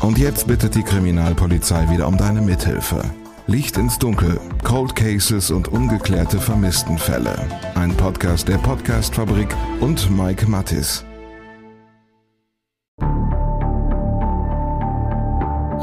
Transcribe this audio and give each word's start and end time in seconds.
Und 0.00 0.16
jetzt 0.18 0.46
bittet 0.46 0.74
die 0.74 0.82
Kriminalpolizei 0.82 1.90
wieder 1.90 2.08
um 2.08 2.16
deine 2.16 2.40
Mithilfe. 2.40 3.02
Licht 3.46 3.76
ins 3.76 3.98
Dunkel, 3.98 4.40
Cold 4.64 4.96
Cases 4.96 5.50
und 5.50 5.68
ungeklärte 5.68 6.38
Vermisstenfälle. 6.38 7.36
Ein 7.74 7.94
Podcast 7.94 8.48
der 8.48 8.56
Podcastfabrik 8.58 9.54
und 9.80 10.10
Mike 10.10 10.48
Mattis. 10.48 11.04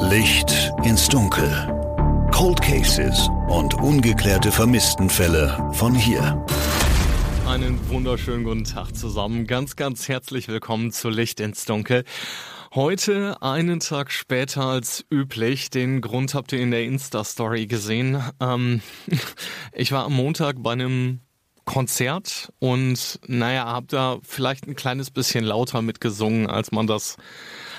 Licht 0.10 0.72
ins 0.84 1.08
Dunkel. 1.10 1.50
Cold 2.32 2.60
Cases 2.60 3.30
und 3.50 3.76
ungeklärte 3.76 4.52
Vermisstenfälle 4.52 5.70
von 5.74 5.94
hier. 5.94 6.44
Einen 7.48 7.80
wunderschönen 7.90 8.44
guten 8.44 8.64
Tag 8.64 8.96
zusammen. 8.96 9.46
Ganz, 9.46 9.76
ganz 9.76 10.08
herzlich 10.08 10.48
willkommen 10.48 10.92
zu 10.92 11.10
Licht 11.10 11.40
ins 11.40 11.66
Dunkel. 11.66 12.04
Heute, 12.78 13.42
einen 13.42 13.80
Tag 13.80 14.12
später 14.12 14.62
als 14.62 15.04
üblich, 15.12 15.72
den 15.72 16.00
Grund 16.00 16.36
habt 16.36 16.52
ihr 16.52 16.60
in 16.60 16.70
der 16.70 16.84
Insta-Story 16.84 17.66
gesehen. 17.66 18.22
Ähm, 18.40 18.82
ich 19.74 19.92
war 19.92 20.06
am 20.06 20.14
Montag 20.14 20.58
bei 20.62 20.74
einem 20.74 21.22
Konzert 21.66 22.54
und 22.60 23.20
naja, 23.26 23.66
hab 23.66 23.88
da 23.88 24.20
vielleicht 24.22 24.68
ein 24.68 24.76
kleines 24.76 25.10
bisschen 25.10 25.44
lauter 25.44 25.82
mitgesungen, 25.82 26.46
als 26.46 26.72
man 26.72 26.86
das 26.86 27.18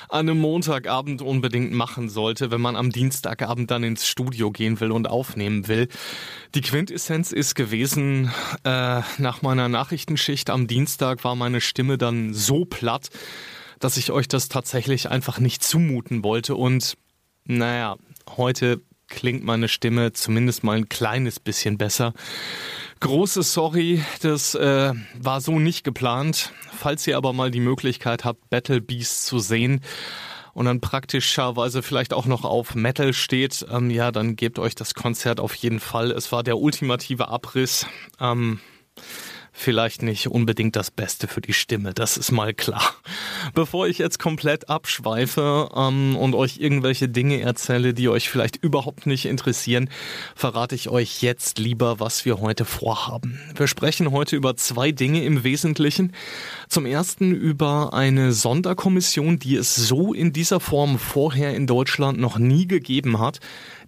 an 0.09 0.29
einem 0.29 0.41
Montagabend 0.41 1.23
unbedingt 1.23 1.73
machen 1.73 2.09
sollte, 2.09 2.51
wenn 2.51 2.61
man 2.61 2.75
am 2.75 2.91
Dienstagabend 2.91 3.71
dann 3.71 3.85
ins 3.85 4.09
Studio 4.09 4.51
gehen 4.51 4.81
will 4.81 4.91
und 4.91 5.09
aufnehmen 5.09 5.69
will. 5.69 5.87
Die 6.57 6.61
Quintessenz 6.61 7.31
ist 7.31 7.55
gewesen, 7.55 8.33
äh, 8.65 9.03
nach 9.19 9.43
meiner 9.43 9.69
Nachrichtenschicht 9.69 10.51
am 10.51 10.67
Dienstag 10.67 11.23
war 11.23 11.37
meine 11.37 11.61
Stimme 11.61 11.99
dann 11.99 12.35
so 12.35 12.65
platt, 12.65 13.11
dass 13.79 13.97
ich 13.97 14.11
euch 14.11 14.29
das 14.29 14.49
tatsächlich 14.49 15.11
einfach 15.11 15.39
nicht 15.39 15.63
zumuten 15.63 16.25
wollte. 16.25 16.55
Und 16.55 16.97
naja, 17.45 17.97
heute 18.37 18.81
klingt 19.09 19.43
meine 19.43 19.69
Stimme 19.69 20.13
zumindest 20.13 20.65
mal 20.65 20.77
ein 20.77 20.89
kleines 20.89 21.41
bisschen 21.41 21.79
besser. 21.79 22.13
Große 23.01 23.43
Sorry, 23.43 24.03
das 24.23 24.55
äh, 24.55 24.93
war 25.15 25.41
so 25.41 25.59
nicht 25.59 25.85
geplant. 25.85 26.53
Falls 26.77 27.07
ihr 27.07 27.17
aber 27.17 27.33
mal 27.33 27.51
die 27.51 27.61
Möglichkeit 27.61 28.25
habt, 28.25 28.51
Battle 28.51 28.81
Beast 28.81 29.27
zu 29.27 29.39
sehen 29.39 29.81
und 30.53 30.67
dann 30.67 30.81
praktischerweise 30.81 31.83
vielleicht 31.83 32.13
auch 32.13 32.27
noch 32.27 32.45
auf 32.45 32.75
Metal 32.75 33.13
steht, 33.13 33.65
ähm, 33.71 33.91
ja, 33.91 34.11
dann 34.11 34.37
gebt 34.37 34.59
euch 34.59 34.75
das 34.75 34.95
Konzert 34.95 35.41
auf 35.41 35.55
jeden 35.55 35.81
Fall. 35.81 36.11
Es 36.11 36.33
war 36.33 36.43
der 36.43 36.59
ultimative 36.59 37.29
Abriss. 37.29 37.87
Ähm, 38.21 38.61
vielleicht 39.59 40.03
nicht 40.03 40.29
unbedingt 40.29 40.77
das 40.77 40.91
Beste 40.91 41.27
für 41.27 41.41
die 41.41 41.53
Stimme, 41.53 41.93
das 41.93 42.17
ist 42.17 42.31
mal 42.31 42.55
klar. 42.55 42.95
Bevor 43.55 43.89
ich 43.89 43.99
jetzt 43.99 44.19
komplett 44.19 44.69
abschweife 44.69 45.69
ähm, 45.75 46.17
und 46.17 46.35
euch 46.35 46.59
irgendwelche 46.59 47.09
Dinge 47.09 47.41
erzähle, 47.41 47.93
die 47.93 48.09
euch 48.09 48.31
vielleicht 48.31 48.57
überhaupt 48.57 49.07
nicht 49.07 49.27
interessieren, 49.27 49.91
verrate 50.37 50.75
ich 50.75 50.89
euch 50.89 51.23
jetzt 51.23 51.59
lieber, 51.59 51.99
was 51.99 52.25
wir 52.25 52.41
heute 52.41 52.65
vorhaben. 52.65 53.41
Wir 53.57 53.67
sprechen 53.67 54.13
heute 54.13 54.37
über 54.37 54.57
zwei 54.57 54.93
Dinge 54.93 55.25
im 55.25 55.43
Wesentlichen. 55.43 56.13
Zum 56.69 56.87
ersten 56.87 57.33
über 57.33 57.95
eine 57.95 58.33
Sonderkommission, 58.33 59.39
die 59.39 59.57
es 59.57 59.75
so 59.75 60.15
in 60.15 60.33
dieser 60.33 60.61
Form 60.61 60.99
vorher 60.99 61.55
in 61.55 61.67
Deutschland 61.67 62.19
noch 62.19 62.39
nie 62.39 62.69
gegeben 62.69 63.19
hat, 63.19 63.41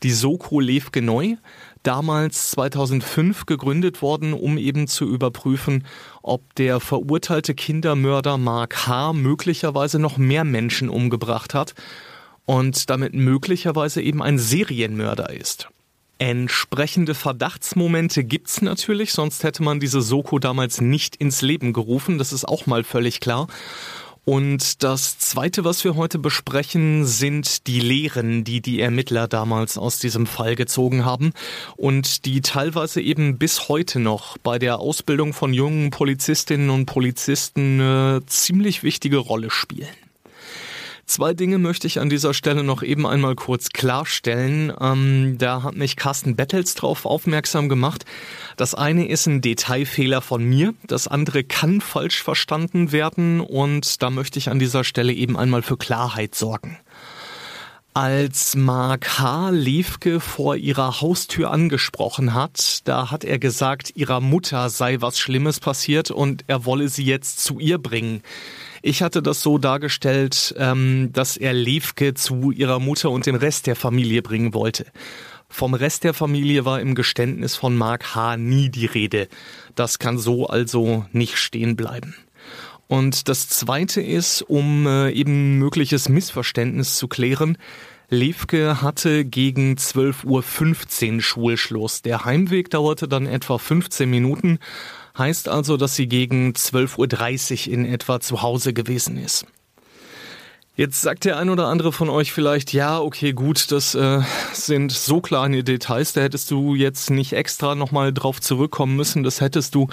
die 0.03 0.11
Soko 0.11 0.61
Levke 0.61 1.03
Neu 1.03 1.37
damals 1.83 2.51
2005 2.53 3.47
gegründet 3.47 4.03
worden, 4.03 4.33
um 4.33 4.59
eben 4.59 4.87
zu 4.87 5.07
überprüfen, 5.07 5.87
ob 6.23 6.55
der 6.57 6.81
verurteilte 6.81 7.55
Kindermörder 7.55 8.39
Mark 8.39 8.87
H. 8.87 9.13
möglicherweise 9.13 9.99
noch 9.99 10.19
mehr 10.19 10.45
Menschen 10.45 10.89
umgebracht 10.89 11.55
hat 11.55 11.75
und 12.47 12.91
damit 12.91 13.15
möglicherweise 13.15 14.03
eben 14.03 14.23
ein 14.23 14.39
Serienmörder 14.39 15.31
ist. 15.31 15.69
Entsprechende 16.19 17.15
Verdachtsmomente 17.15 18.25
gibt's 18.25 18.61
natürlich, 18.61 19.13
sonst 19.13 19.43
hätte 19.43 19.63
man 19.63 19.81
diese 19.81 20.03
Soko 20.03 20.39
damals 20.39 20.81
nicht 20.81 21.17
ins 21.17 21.41
Leben 21.41 21.73
gerufen, 21.73 22.19
das 22.19 22.35
ist 22.35 22.47
auch 22.47 22.67
mal 22.67 22.85
völlig 22.85 23.21
klar. 23.21 23.47
Und 24.25 24.83
das 24.83 25.19
Zweite, 25.19 25.65
was 25.65 25.83
wir 25.83 25.97
heute 25.97 26.19
besprechen, 26.19 27.07
sind 27.07 27.67
die 27.67 27.81
Lehren, 27.81 28.45
die 28.45 28.61
die 28.61 28.81
Ermittler 28.81 29.29
damals 29.29 29.79
aus 29.79 29.99
diesem 29.99 30.27
Fall 30.27 30.57
gezogen 30.57 31.05
haben 31.05 31.33
und 31.77 32.27
die 32.27 32.41
teilweise 32.41 33.01
eben 33.01 33.39
bis 33.39 33.69
heute 33.69 33.99
noch 33.99 34.37
bei 34.39 34.59
der 34.59 34.79
Ausbildung 34.79 35.33
von 35.33 35.55
jungen 35.55 35.91
Polizistinnen 35.91 36.71
und 36.71 36.87
Polizisten 36.87 37.81
eine 37.81 38.23
ziemlich 38.27 38.83
wichtige 38.83 39.17
Rolle 39.17 39.51
spielen. 39.51 39.89
Zwei 41.11 41.35
Dinge 41.35 41.59
möchte 41.59 41.89
ich 41.89 41.99
an 41.99 42.09
dieser 42.09 42.33
Stelle 42.35 42.63
noch 42.63 42.85
eben 42.85 43.05
einmal 43.05 43.35
kurz 43.35 43.71
klarstellen. 43.71 44.73
Ähm, 44.81 45.39
da 45.39 45.65
hat 45.65 45.75
mich 45.75 45.97
Carsten 45.97 46.37
Bettels 46.37 46.77
drauf 46.77 47.05
aufmerksam 47.05 47.69
gemacht. 47.69 48.05
Das 48.57 48.77
eine 48.77 49.09
ist 49.09 49.27
ein 49.27 49.41
Detailfehler 49.41 50.21
von 50.21 50.45
mir, 50.45 50.73
das 50.87 51.09
andere 51.09 51.43
kann 51.43 51.81
falsch 51.81 52.23
verstanden 52.23 52.93
werden 52.93 53.41
und 53.41 54.01
da 54.05 54.11
möchte 54.11 54.39
ich 54.39 54.51
an 54.51 54.61
dieser 54.61 54.85
Stelle 54.85 55.13
eben 55.13 55.37
einmal 55.37 55.63
für 55.63 55.77
Klarheit 55.77 56.37
sorgen. 56.37 56.79
Als 57.93 58.55
Mark 58.55 59.19
H. 59.19 59.51
Levke 59.51 60.21
vor 60.21 60.55
ihrer 60.55 61.01
Haustür 61.01 61.51
angesprochen 61.51 62.35
hat, 62.35 62.83
da 62.87 63.11
hat 63.11 63.25
er 63.25 63.41
gesagt, 63.41 63.97
ihrer 63.97 64.21
Mutter 64.21 64.71
sei 64.71 65.01
was 65.01 65.19
Schlimmes 65.19 65.59
passiert 65.59 66.13
und 66.13 66.45
er 66.47 66.67
wolle 66.67 66.89
sie 66.89 67.05
jetzt 67.05 67.43
zu 67.43 67.59
ihr 67.59 67.79
bringen. 67.79 68.23
Ich 68.83 69.03
hatte 69.03 69.23
das 69.23 69.43
so 69.43 69.59
dargestellt, 69.59 70.55
ähm, 70.59 71.11
dass 71.13 71.37
er 71.37 71.53
Levke 71.53 72.15
zu 72.15 72.51
ihrer 72.51 72.81
Mutter 72.81 73.11
und 73.11 73.27
den 73.27 73.35
Rest 73.35 73.67
der 73.67 73.77
Familie 73.77 74.23
bringen 74.23 74.55
wollte. 74.55 74.87
Vom 75.49 75.75
Rest 75.75 76.05
der 76.05 76.15
Familie 76.15 76.65
war 76.65 76.81
im 76.81 76.95
Geständnis 76.95 77.57
von 77.57 77.77
Mark 77.77 78.15
H. 78.15 78.37
nie 78.37 78.69
die 78.71 78.87
Rede. 78.87 79.29
Das 79.75 79.99
kann 79.99 80.17
so 80.17 80.47
also 80.47 81.05
nicht 81.13 81.37
stehen 81.37 81.77
bleiben. 81.77 82.15
Und 82.87 83.29
das 83.29 83.49
Zweite 83.49 84.01
ist, 84.01 84.43
um 84.43 84.87
äh, 84.87 85.11
eben 85.11 85.59
mögliches 85.59 86.09
Missverständnis 86.09 86.97
zu 86.97 87.07
klären, 87.07 87.59
Levke 88.09 88.83
hatte 88.83 89.25
gegen 89.25 89.75
12.15 89.75 91.15
Uhr 91.15 91.21
Schulschluss. 91.21 92.03
Der 92.03 92.25
Heimweg 92.25 92.69
dauerte 92.71 93.07
dann 93.07 93.27
etwa 93.27 93.59
15 93.59 94.11
Minuten 94.11 94.59
Heißt 95.21 95.49
also, 95.49 95.77
dass 95.77 95.97
sie 95.97 96.07
gegen 96.07 96.53
12.30 96.53 97.69
Uhr 97.69 97.75
in 97.75 97.85
etwa 97.85 98.21
zu 98.21 98.41
Hause 98.41 98.73
gewesen 98.73 99.19
ist. 99.19 99.45
Jetzt 100.77 101.03
sagt 101.03 101.27
der 101.27 101.37
ein 101.37 101.51
oder 101.51 101.67
andere 101.67 101.93
von 101.93 102.09
euch 102.09 102.33
vielleicht, 102.33 102.73
ja, 102.73 102.99
okay, 102.99 103.35
gut, 103.35 103.71
das 103.71 103.95
äh, 103.95 104.23
sind 104.55 104.93
so 104.93 105.21
kleine 105.21 105.63
Details, 105.63 106.15
da 106.15 106.23
hättest 106.23 106.51
du 106.51 106.75
jetzt 106.75 107.11
nicht 107.11 107.35
extra 107.35 107.75
nochmal 107.75 108.15
drauf 108.15 108.41
zurückkommen 108.41 108.97
müssen, 108.97 109.23
das 109.23 109.43
hättest 109.43 109.75
du 109.75 109.89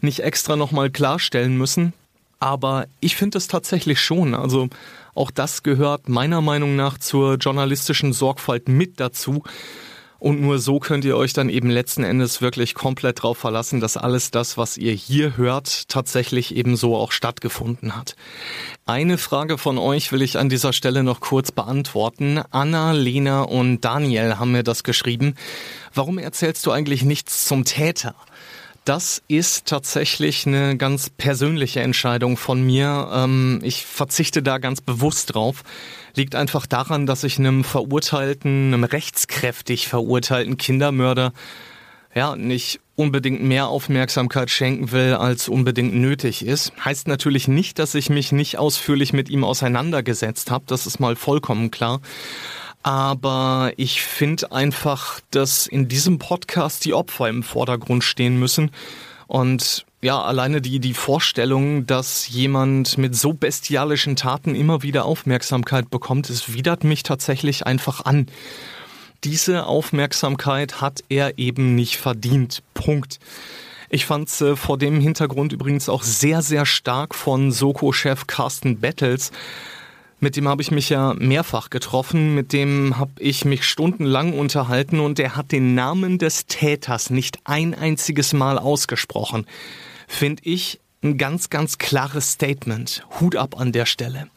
nicht 0.00 0.20
extra 0.20 0.54
nochmal 0.54 0.90
klarstellen 0.90 1.58
müssen. 1.58 1.92
Aber 2.38 2.86
ich 3.00 3.16
finde 3.16 3.38
es 3.38 3.48
tatsächlich 3.48 4.00
schon. 4.00 4.32
Also 4.32 4.68
auch 5.16 5.32
das 5.32 5.64
gehört 5.64 6.08
meiner 6.08 6.40
Meinung 6.40 6.76
nach 6.76 6.98
zur 6.98 7.34
journalistischen 7.34 8.12
Sorgfalt 8.12 8.68
mit 8.68 9.00
dazu. 9.00 9.42
Und 10.22 10.40
nur 10.40 10.60
so 10.60 10.78
könnt 10.78 11.04
ihr 11.04 11.16
euch 11.16 11.32
dann 11.32 11.48
eben 11.48 11.68
letzten 11.68 12.04
Endes 12.04 12.40
wirklich 12.40 12.74
komplett 12.74 13.18
darauf 13.18 13.38
verlassen, 13.38 13.80
dass 13.80 13.96
alles 13.96 14.30
das, 14.30 14.56
was 14.56 14.76
ihr 14.76 14.92
hier 14.92 15.36
hört, 15.36 15.88
tatsächlich 15.88 16.54
eben 16.54 16.76
so 16.76 16.94
auch 16.94 17.10
stattgefunden 17.10 17.96
hat. 17.96 18.14
Eine 18.86 19.18
Frage 19.18 19.58
von 19.58 19.78
euch 19.78 20.12
will 20.12 20.22
ich 20.22 20.38
an 20.38 20.48
dieser 20.48 20.72
Stelle 20.72 21.02
noch 21.02 21.18
kurz 21.18 21.50
beantworten. 21.50 22.40
Anna, 22.52 22.92
Lena 22.92 23.42
und 23.42 23.80
Daniel 23.80 24.38
haben 24.38 24.52
mir 24.52 24.62
das 24.62 24.84
geschrieben. 24.84 25.34
Warum 25.92 26.18
erzählst 26.18 26.64
du 26.66 26.70
eigentlich 26.70 27.02
nichts 27.02 27.44
zum 27.44 27.64
Täter? 27.64 28.14
Das 28.84 29.22
ist 29.28 29.66
tatsächlich 29.66 30.44
eine 30.44 30.76
ganz 30.76 31.08
persönliche 31.08 31.80
Entscheidung 31.80 32.36
von 32.36 32.62
mir. 32.62 33.08
Ähm, 33.12 33.60
ich 33.62 33.86
verzichte 33.86 34.42
da 34.42 34.58
ganz 34.58 34.80
bewusst 34.80 35.34
drauf. 35.34 35.62
Liegt 36.16 36.34
einfach 36.34 36.66
daran, 36.66 37.06
dass 37.06 37.22
ich 37.22 37.38
einem 37.38 37.62
verurteilten, 37.62 38.74
einem 38.74 38.82
rechtskräftig 38.82 39.86
verurteilten 39.86 40.56
Kindermörder 40.56 41.32
ja 42.12 42.34
nicht 42.34 42.80
unbedingt 42.96 43.42
mehr 43.42 43.68
Aufmerksamkeit 43.68 44.50
schenken 44.50 44.90
will, 44.90 45.14
als 45.14 45.48
unbedingt 45.48 45.94
nötig 45.94 46.44
ist. 46.44 46.72
Heißt 46.84 47.06
natürlich 47.06 47.46
nicht, 47.46 47.78
dass 47.78 47.94
ich 47.94 48.10
mich 48.10 48.32
nicht 48.32 48.58
ausführlich 48.58 49.12
mit 49.12 49.30
ihm 49.30 49.44
auseinandergesetzt 49.44 50.50
habe. 50.50 50.64
Das 50.66 50.86
ist 50.86 50.98
mal 50.98 51.14
vollkommen 51.14 51.70
klar. 51.70 52.00
Aber 52.82 53.72
ich 53.76 54.02
finde 54.02 54.52
einfach, 54.52 55.20
dass 55.30 55.66
in 55.66 55.88
diesem 55.88 56.18
Podcast 56.18 56.84
die 56.84 56.94
Opfer 56.94 57.28
im 57.28 57.42
Vordergrund 57.42 58.02
stehen 58.02 58.38
müssen. 58.38 58.70
Und 59.28 59.86
ja, 60.02 60.20
alleine 60.20 60.60
die, 60.60 60.80
die 60.80 60.94
Vorstellung, 60.94 61.86
dass 61.86 62.28
jemand 62.28 62.98
mit 62.98 63.14
so 63.14 63.32
bestialischen 63.32 64.16
Taten 64.16 64.56
immer 64.56 64.82
wieder 64.82 65.04
Aufmerksamkeit 65.04 65.90
bekommt, 65.90 66.28
es 66.28 66.52
widert 66.52 66.82
mich 66.82 67.04
tatsächlich 67.04 67.64
einfach 67.64 68.04
an. 68.04 68.26
Diese 69.22 69.66
Aufmerksamkeit 69.66 70.80
hat 70.80 71.04
er 71.08 71.38
eben 71.38 71.76
nicht 71.76 71.98
verdient. 71.98 72.64
Punkt. 72.74 73.20
Ich 73.88 74.06
fand 74.06 74.28
es 74.28 74.40
äh, 74.40 74.56
vor 74.56 74.78
dem 74.78 75.00
Hintergrund 75.00 75.52
übrigens 75.52 75.88
auch 75.88 76.02
sehr, 76.02 76.42
sehr 76.42 76.66
stark 76.66 77.14
von 77.14 77.52
Soko-Chef 77.52 78.26
Carsten 78.26 78.80
Battles, 78.80 79.30
Mit 80.22 80.36
dem 80.36 80.46
habe 80.46 80.62
ich 80.62 80.70
mich 80.70 80.88
ja 80.88 81.14
mehrfach 81.14 81.68
getroffen, 81.68 82.32
mit 82.36 82.52
dem 82.52 82.96
habe 82.96 83.10
ich 83.18 83.44
mich 83.44 83.64
stundenlang 83.64 84.34
unterhalten 84.34 85.00
und 85.00 85.18
er 85.18 85.34
hat 85.34 85.50
den 85.50 85.74
Namen 85.74 86.18
des 86.18 86.46
Täters 86.46 87.10
nicht 87.10 87.40
ein 87.42 87.74
einziges 87.74 88.32
Mal 88.32 88.56
ausgesprochen. 88.56 89.46
Finde 90.06 90.40
ich 90.44 90.78
ein 91.02 91.18
ganz, 91.18 91.50
ganz 91.50 91.78
klares 91.78 92.30
Statement. 92.30 93.04
Hut 93.18 93.34
ab 93.34 93.58
an 93.58 93.72
der 93.72 93.84
Stelle. 93.84 94.28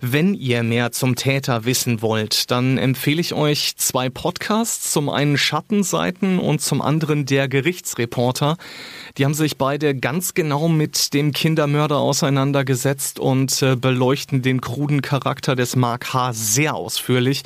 Wenn 0.00 0.34
ihr 0.34 0.62
mehr 0.62 0.92
zum 0.92 1.16
Täter 1.16 1.64
wissen 1.64 2.02
wollt, 2.02 2.50
dann 2.50 2.78
empfehle 2.78 3.20
ich 3.20 3.34
euch 3.34 3.76
zwei 3.76 4.08
Podcasts, 4.08 4.92
zum 4.92 5.08
einen 5.08 5.38
Schattenseiten 5.38 6.38
und 6.38 6.60
zum 6.60 6.82
anderen 6.82 7.26
der 7.26 7.48
Gerichtsreporter. 7.48 8.56
Die 9.18 9.24
haben 9.24 9.34
sich 9.34 9.56
beide 9.56 9.94
ganz 9.94 10.34
genau 10.34 10.68
mit 10.68 11.14
dem 11.14 11.32
Kindermörder 11.32 11.98
auseinandergesetzt 11.98 13.18
und 13.18 13.62
äh, 13.62 13.76
beleuchten 13.76 14.42
den 14.42 14.60
kruden 14.60 15.02
Charakter 15.02 15.56
des 15.56 15.76
Mark 15.76 16.12
H. 16.12 16.32
sehr 16.32 16.74
ausführlich. 16.74 17.42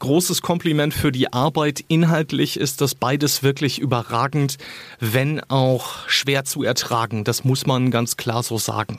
Großes 0.00 0.40
Kompliment 0.40 0.94
für 0.94 1.12
die 1.12 1.30
Arbeit. 1.30 1.84
Inhaltlich 1.88 2.58
ist 2.58 2.80
das 2.80 2.94
beides 2.94 3.42
wirklich 3.42 3.78
überragend, 3.78 4.56
wenn 4.98 5.40
auch 5.50 6.08
schwer 6.08 6.46
zu 6.46 6.62
ertragen. 6.62 7.22
Das 7.22 7.44
muss 7.44 7.66
man 7.66 7.90
ganz 7.90 8.16
klar 8.16 8.42
so 8.42 8.56
sagen. 8.56 8.98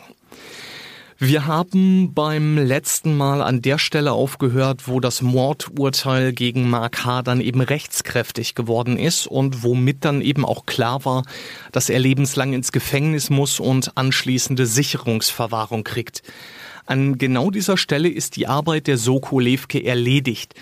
Wir 1.24 1.46
haben 1.46 2.16
beim 2.16 2.58
letzten 2.58 3.16
Mal 3.16 3.44
an 3.44 3.62
der 3.62 3.78
Stelle 3.78 4.12
aufgehört, 4.12 4.88
wo 4.88 5.00
das 5.00 5.22
Mordurteil 5.22 6.34
gegen 6.34 6.68
Mark 6.68 7.06
H. 7.06 7.22
dann 7.22 7.42
eben 7.42 7.62
rechtskräftig 7.62 8.56
geworden 8.56 8.98
ist 8.98 9.28
und 9.28 9.62
womit 9.62 10.04
dann 10.04 10.22
eben 10.22 10.44
auch 10.44 10.66
klar 10.66 11.06
war, 11.06 11.24
dass 11.72 11.92
er 11.92 12.00
lebenslang 12.00 12.54
ins 12.54 12.72
Gefängnis 12.72 13.30
muss 13.30 13.60
und 13.60 13.96
anschließende 14.00 14.66
Sicherungsverwahrung 14.66 15.84
kriegt. 15.84 16.24
An 16.88 17.20
genau 17.20 17.52
dieser 17.52 17.78
Stelle 17.78 18.10
ist 18.10 18.36
die 18.36 18.48
Arbeit 18.48 18.88
der 18.88 18.98
Soko 18.98 19.40
Levke 19.40 19.86
erledigt. 19.86 20.56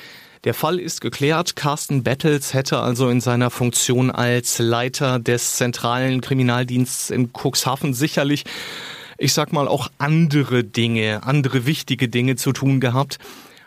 Der 0.43 0.53
Fall 0.53 0.77
ist 0.77 0.99
geklärt. 0.99 1.55
Carsten 1.55 2.03
Battles 2.03 2.53
hätte 2.53 2.79
also 2.79 3.07
in 3.07 3.21
seiner 3.21 3.49
Funktion 3.49 4.11
als 4.11 4.59
Leiter 4.59 5.19
des 5.19 5.53
zentralen 5.55 6.19
Kriminaldienstes 6.19 7.11
in 7.11 7.31
Cuxhaven 7.31 7.93
sicherlich 7.93 8.43
ich 9.19 9.33
sag 9.33 9.53
mal, 9.53 9.67
auch 9.67 9.91
andere 9.97 10.63
Dinge, 10.63 11.23
andere 11.23 11.65
wichtige 11.65 12.07
Dinge 12.07 12.35
zu 12.35 12.53
tun 12.53 12.79
gehabt. 12.79 13.19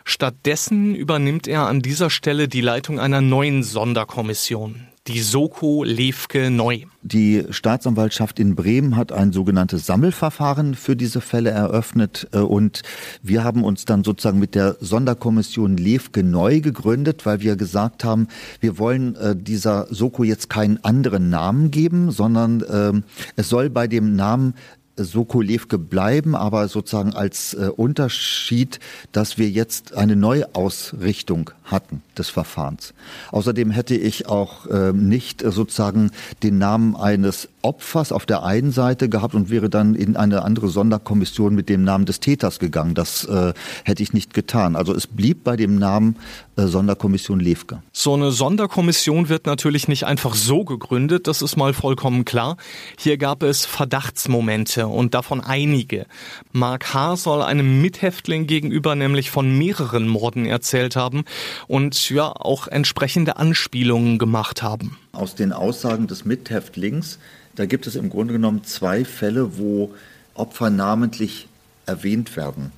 Stattdessen 0.03 0.95
übernimmt 0.95 1.47
er 1.47 1.67
an 1.67 1.81
dieser 1.81 2.09
Stelle 2.09 2.47
die 2.47 2.61
Leitung 2.61 2.99
einer 2.99 3.21
neuen 3.21 3.63
Sonderkommission. 3.63 4.87
Die 5.07 5.19
Soko 5.19 5.83
Levke 5.83 6.49
Neu. 6.49 6.83
Die 7.01 7.43
Staatsanwaltschaft 7.49 8.39
in 8.39 8.55
Bremen 8.55 8.95
hat 8.95 9.11
ein 9.11 9.33
sogenanntes 9.33 9.85
Sammelverfahren 9.85 10.75
für 10.75 10.95
diese 10.95 11.19
Fälle 11.19 11.49
eröffnet 11.49 12.29
äh, 12.31 12.37
und 12.37 12.83
wir 13.21 13.43
haben 13.43 13.65
uns 13.65 13.83
dann 13.83 14.05
sozusagen 14.05 14.39
mit 14.39 14.55
der 14.55 14.77
Sonderkommission 14.79 15.75
Levke 15.75 16.23
Neu 16.23 16.61
gegründet, 16.61 17.25
weil 17.25 17.41
wir 17.41 17.57
gesagt 17.57 18.05
haben, 18.05 18.29
wir 18.61 18.77
wollen 18.77 19.17
äh, 19.17 19.35
dieser 19.35 19.87
Soko 19.93 20.23
jetzt 20.23 20.49
keinen 20.49 20.81
anderen 20.85 21.29
Namen 21.29 21.69
geben, 21.69 22.09
sondern 22.09 22.63
ähm, 22.71 23.03
es 23.35 23.49
soll 23.49 23.69
bei 23.69 23.87
dem 23.87 24.15
Namen 24.15 24.53
Sokolewke 24.95 25.77
bleiben, 25.77 26.35
aber 26.35 26.67
sozusagen 26.67 27.13
als 27.13 27.53
äh, 27.53 27.69
Unterschied, 27.75 28.79
dass 29.11 29.37
wir 29.37 29.49
jetzt 29.49 29.93
eine 29.93 30.15
Neuausrichtung 30.15 31.51
hatten 31.63 32.01
des 32.19 32.29
Verfahrens. 32.29 32.93
Außerdem 33.31 33.71
hätte 33.71 33.95
ich 33.95 34.27
auch 34.27 34.65
äh, 34.67 34.93
nicht 34.93 35.41
äh, 35.41 35.51
sozusagen 35.51 36.11
den 36.41 36.57
Namen 36.57 36.95
eines 36.95 37.49
Opfers 37.61 38.11
auf 38.11 38.25
der 38.25 38.43
einen 38.43 38.71
Seite 38.71 39.07
gehabt 39.09 39.35
und 39.35 39.49
wäre 39.49 39.69
dann 39.69 39.95
in 39.95 40.17
eine 40.17 40.43
andere 40.43 40.67
Sonderkommission 40.67 41.55
mit 41.55 41.69
dem 41.69 41.83
Namen 41.83 42.05
des 42.05 42.19
Täters 42.19 42.59
gegangen. 42.59 42.93
Das 42.93 43.23
äh, 43.25 43.53
hätte 43.85 44.03
ich 44.03 44.13
nicht 44.13 44.33
getan. 44.33 44.75
Also 44.75 44.93
es 44.93 45.07
blieb 45.07 45.43
bei 45.43 45.55
dem 45.55 45.77
Namen 45.77 46.17
äh, 46.57 46.67
Sonderkommission 46.67 47.39
Levke. 47.39 47.81
So 47.91 48.13
eine 48.13 48.31
Sonderkommission 48.31 49.29
wird 49.29 49.45
natürlich 49.45 49.87
nicht 49.87 50.05
einfach 50.05 50.35
so 50.35 50.65
gegründet, 50.65 51.27
das 51.27 51.41
ist 51.41 51.55
mal 51.55 51.73
vollkommen 51.73 52.25
klar. 52.25 52.57
Hier 52.97 53.17
gab 53.17 53.43
es 53.43 53.65
Verdachtsmomente 53.65 54.87
und 54.87 55.13
davon 55.13 55.41
einige. 55.41 56.05
Mark 56.51 56.93
H. 56.93 57.15
soll 57.15 57.41
einem 57.41 57.81
Mithäftling 57.81 58.45
gegenüber 58.45 58.95
nämlich 58.95 59.31
von 59.31 59.57
mehreren 59.57 60.07
Morden 60.07 60.45
erzählt 60.45 60.95
haben 60.95 61.23
und 61.67 62.02
ja 62.09 62.27
auch 62.27 62.67
entsprechende 62.67 63.37
Anspielungen 63.37 64.17
gemacht 64.17 64.63
haben. 64.63 64.97
Aus 65.11 65.35
den 65.35 65.53
Aussagen 65.53 66.07
des 66.07 66.25
Mithäftlings, 66.25 67.19
da 67.55 67.65
gibt 67.65 67.87
es 67.87 67.95
im 67.95 68.09
Grunde 68.09 68.33
genommen 68.33 68.63
zwei 68.63 69.05
Fälle, 69.05 69.57
wo 69.57 69.93
Opfer 70.33 70.69
namentlich 70.69 71.47
erwähnt 71.85 72.35
werden. 72.35 72.71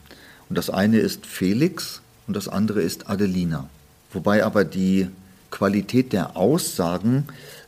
Und 0.49 0.57
das 0.57 0.69
eine 0.69 0.99
ist 0.99 1.25
Felix 1.25 2.01
und 2.27 2.35
das 2.35 2.47
andere 2.47 2.81
ist 2.81 3.09
Adelina. 3.09 3.69
Wobei 4.11 4.43
aber 4.43 4.63
die 4.63 5.07
Qualität 5.51 6.13
der 6.13 6.35
Aussagen 6.35 7.25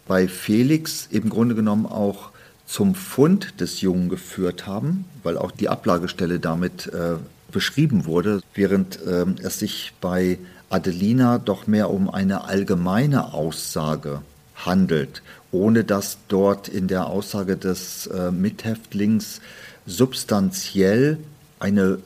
bei 0.08 0.28
Felix 0.28 1.08
im 1.12 1.30
Grunde 1.30 1.56
genommen 1.56 1.86
auch 1.86 2.30
zum 2.66 2.96
Fund 2.96 3.60
des 3.62 3.82
Jungen 3.82 4.10
geführt 4.10 4.68
haben, 4.68 5.06
weil 5.24 5.38
auch 5.38 5.52
die 5.52 5.70
Ablagestelle 5.70 6.40
damit 6.40 6.88
äh, 6.88 7.16
beschrieben 7.52 8.06
wurde, 8.06 8.42
während 8.54 9.02
äh, 9.06 9.26
es 9.42 9.60
sich 9.60 9.94
bei 10.02 10.38
Adelina 10.70 11.38
doch 11.38 11.68
mehr 11.68 11.90
um 11.90 12.10
eine 12.10 12.46
allgemeine 12.46 13.34
Aussage 13.34 14.22
handelt, 14.56 15.22
ohne 15.52 15.84
dass 15.84 16.18
dort 16.28 16.68
in 16.68 16.88
der 16.88 17.08
Aussage 17.08 17.58
des 17.58 18.08
äh, 18.08 18.32
Mithäftlings 18.32 19.42
substanziell 19.86 21.18
ein 21.60 21.78
äh, 21.78 21.98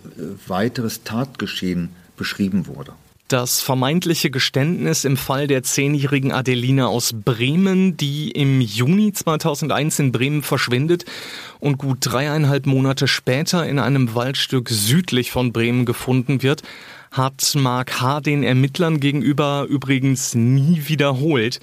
weiteres 0.48 1.04
Tatgeschehen 1.04 1.90
beschrieben 2.18 2.68
wurde. 2.68 2.94
Das 3.28 3.62
vermeintliche 3.62 4.30
Geständnis 4.30 5.06
im 5.06 5.16
Fall 5.16 5.48
der 5.48 5.64
zehnjährigen 5.64 6.34
Adelina 6.34 6.88
aus 6.88 7.14
Bremen, 7.14 7.96
die 7.96 8.30
im 8.32 8.60
Juni 8.60 9.14
2001 9.14 10.00
in 10.00 10.12
Bremen 10.12 10.44
verschwindet 10.44 11.06
und 11.62 11.78
gut 11.78 12.00
dreieinhalb 12.02 12.66
Monate 12.66 13.08
später 13.08 13.66
in 13.66 13.80
einem 13.80 14.16
Waldstück 14.16 14.68
südlich 14.68 15.32
von 15.32 15.54
Bremen 15.54 15.86
gefunden 15.86 16.44
wird, 16.44 16.64
hat 17.12 17.54
Mark 17.56 18.02
H. 18.02 18.22
den 18.22 18.44
Ermittlern 18.44 19.00
gegenüber 19.00 19.66
übrigens 19.70 20.34
nie 20.34 20.84
wiederholt. 20.88 21.60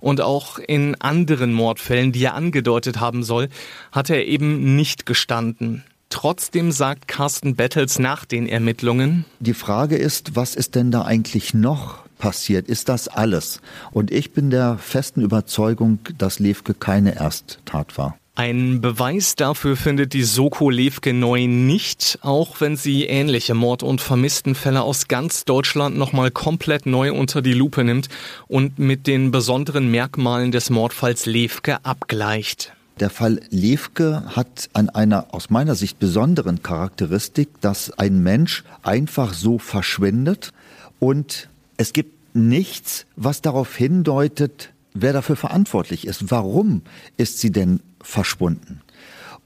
Und 0.00 0.20
auch 0.20 0.58
in 0.58 0.94
anderen 1.00 1.52
Mordfällen, 1.52 2.12
die 2.12 2.24
er 2.24 2.34
angedeutet 2.34 3.00
haben 3.00 3.22
soll, 3.22 3.48
hat 3.92 4.10
er 4.10 4.26
eben 4.26 4.76
nicht 4.76 5.06
gestanden. 5.06 5.84
Trotzdem 6.08 6.72
sagt 6.72 7.08
Carsten 7.08 7.56
Battles 7.56 7.98
nach 7.98 8.24
den 8.24 8.48
Ermittlungen. 8.48 9.24
Die 9.40 9.54
Frage 9.54 9.96
ist, 9.96 10.36
was 10.36 10.54
ist 10.54 10.74
denn 10.74 10.90
da 10.90 11.02
eigentlich 11.02 11.52
noch 11.52 12.04
passiert? 12.18 12.68
Ist 12.68 12.88
das 12.88 13.08
alles? 13.08 13.60
Und 13.90 14.10
ich 14.10 14.32
bin 14.32 14.50
der 14.50 14.78
festen 14.78 15.20
Überzeugung, 15.20 15.98
dass 16.16 16.38
Levke 16.38 16.74
keine 16.74 17.16
Ersttat 17.16 17.98
war. 17.98 18.16
Ein 18.38 18.82
Beweis 18.82 19.34
dafür 19.34 19.76
findet 19.76 20.12
die 20.12 20.22
Soko 20.22 20.68
Levke 20.68 21.14
neu 21.14 21.46
nicht, 21.46 22.18
auch 22.20 22.60
wenn 22.60 22.76
sie 22.76 23.04
ähnliche 23.04 23.54
Mord- 23.54 23.82
und 23.82 24.02
Vermisstenfälle 24.02 24.82
aus 24.82 25.08
ganz 25.08 25.46
Deutschland 25.46 25.96
nochmal 25.96 26.30
komplett 26.30 26.84
neu 26.84 27.14
unter 27.14 27.40
die 27.40 27.54
Lupe 27.54 27.82
nimmt 27.82 28.10
und 28.46 28.78
mit 28.78 29.06
den 29.06 29.30
besonderen 29.30 29.90
Merkmalen 29.90 30.52
des 30.52 30.68
Mordfalls 30.68 31.24
Levke 31.24 31.82
abgleicht. 31.82 32.74
Der 33.00 33.08
Fall 33.08 33.40
Levke 33.48 34.22
hat 34.26 34.68
an 34.74 34.90
einer 34.90 35.28
aus 35.32 35.48
meiner 35.48 35.74
Sicht 35.74 35.98
besonderen 35.98 36.62
Charakteristik, 36.62 37.48
dass 37.62 37.90
ein 37.98 38.22
Mensch 38.22 38.64
einfach 38.82 39.32
so 39.32 39.58
verschwindet 39.58 40.52
und 40.98 41.48
es 41.78 41.94
gibt 41.94 42.36
nichts, 42.36 43.06
was 43.16 43.40
darauf 43.40 43.74
hindeutet, 43.74 44.74
wer 45.02 45.12
dafür 45.12 45.36
verantwortlich 45.36 46.06
ist. 46.06 46.30
Warum 46.30 46.82
ist 47.16 47.40
sie 47.40 47.50
denn 47.50 47.80
verschwunden? 48.00 48.80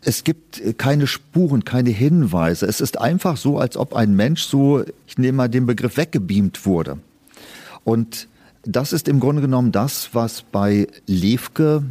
Es 0.03 0.25
gibt 0.25 0.79
keine 0.79 1.07
Spuren, 1.07 1.65
keine 1.65 1.91
Hinweise. 1.91 2.67
Es 2.67 2.81
ist 2.81 2.99
einfach 2.99 3.37
so, 3.37 3.59
als 3.59 3.77
ob 3.77 3.95
ein 3.95 4.17
Mensch 4.17 4.43
so, 4.45 4.83
ich 5.07 5.19
nehme 5.19 5.37
mal 5.37 5.49
den 5.49 5.67
Begriff, 5.67 5.99
weggebeamt 5.99 6.65
wurde. 6.65 6.99
Und 7.85 8.29
das 8.63 8.93
ist 8.93 9.09
im 9.09 9.21
Grunde 9.21 9.43
genommen 9.43 9.73
das, 9.73 10.11
was 10.13 10.43
bei 10.43 10.87
Levke 11.07 11.85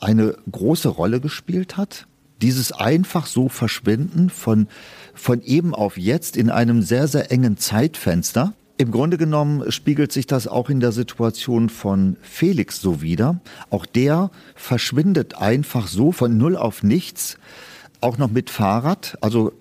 eine 0.00 0.36
große 0.50 0.88
Rolle 0.88 1.20
gespielt 1.20 1.76
hat. 1.76 2.06
Dieses 2.42 2.70
einfach 2.72 3.26
so 3.26 3.48
Verschwinden 3.48 4.30
von, 4.30 4.68
von 5.14 5.40
eben 5.42 5.74
auf 5.74 5.96
jetzt 5.96 6.36
in 6.36 6.50
einem 6.50 6.82
sehr, 6.82 7.08
sehr 7.08 7.32
engen 7.32 7.56
Zeitfenster. 7.56 8.52
Im 8.78 8.90
Grunde 8.90 9.16
genommen 9.16 9.72
spiegelt 9.72 10.12
sich 10.12 10.26
das 10.26 10.46
auch 10.46 10.68
in 10.68 10.80
der 10.80 10.92
Situation 10.92 11.70
von 11.70 12.18
Felix 12.20 12.78
so 12.78 13.00
wider. 13.00 13.40
Auch 13.70 13.86
der 13.86 14.30
verschwindet 14.54 15.36
einfach 15.36 15.86
so 15.86 16.12
von 16.12 16.36
null 16.36 16.56
auf 16.56 16.82
nichts, 16.82 17.38
auch 18.02 18.18
noch 18.18 18.30
mit 18.30 18.50
Fahrrad. 18.50 19.16
Also 19.22 19.52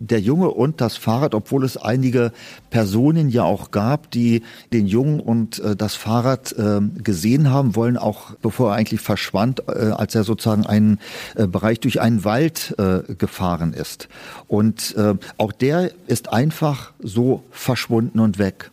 der 0.00 0.20
Junge 0.20 0.50
und 0.50 0.80
das 0.80 0.96
Fahrrad, 0.96 1.34
obwohl 1.34 1.62
es 1.62 1.76
einige 1.76 2.32
Personen 2.70 3.28
ja 3.28 3.44
auch 3.44 3.70
gab, 3.70 4.10
die 4.10 4.42
den 4.72 4.86
Jungen 4.86 5.20
und 5.20 5.60
äh, 5.60 5.76
das 5.76 5.94
Fahrrad 5.94 6.52
äh, 6.52 6.80
gesehen 7.02 7.50
haben 7.50 7.76
wollen, 7.76 7.96
auch 7.98 8.34
bevor 8.42 8.70
er 8.70 8.76
eigentlich 8.76 9.02
verschwand, 9.02 9.62
äh, 9.68 9.90
als 9.90 10.14
er 10.14 10.24
sozusagen 10.24 10.66
einen 10.66 10.98
äh, 11.36 11.46
Bereich 11.46 11.80
durch 11.80 12.00
einen 12.00 12.24
Wald 12.24 12.74
äh, 12.78 13.14
gefahren 13.14 13.74
ist. 13.74 14.08
Und 14.48 14.96
äh, 14.96 15.14
auch 15.36 15.52
der 15.52 15.90
ist 16.06 16.32
einfach 16.32 16.92
so 16.98 17.44
verschwunden 17.50 18.20
und 18.20 18.38
weg. 18.38 18.70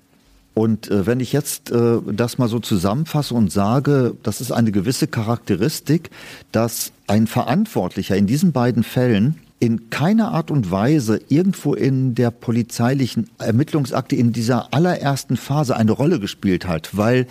Und 0.53 0.89
äh, 0.89 1.05
wenn 1.05 1.19
ich 1.19 1.33
jetzt 1.33 1.71
äh, 1.71 1.99
das 2.11 2.37
mal 2.37 2.47
so 2.47 2.59
zusammenfasse 2.59 3.35
und 3.35 3.51
sage, 3.51 4.15
das 4.23 4.41
ist 4.41 4.51
eine 4.51 4.71
gewisse 4.71 5.07
Charakteristik, 5.07 6.09
dass 6.51 6.93
ein 7.05 7.27
Verantwortlicher 7.27 8.15
in 8.15 8.25
diesen 8.27 8.53
beiden 8.53 8.83
Fällen 8.83 9.35
in 9.59 9.89
keiner 9.89 10.31
Art 10.31 10.51
und 10.51 10.69
Weise 10.69 11.19
irgendwo 11.29 11.73
in 11.73 12.15
der 12.15 12.31
polizeilichen 12.31 13.29
Ermittlungsakte 13.39 14.15
in 14.15 14.31
dieser 14.31 14.73
allerersten 14.73 15.37
Phase 15.37 15.75
eine 15.75 15.91
Rolle 15.91 16.19
gespielt 16.19 16.67
hat, 16.67 16.95
weil 16.95 17.27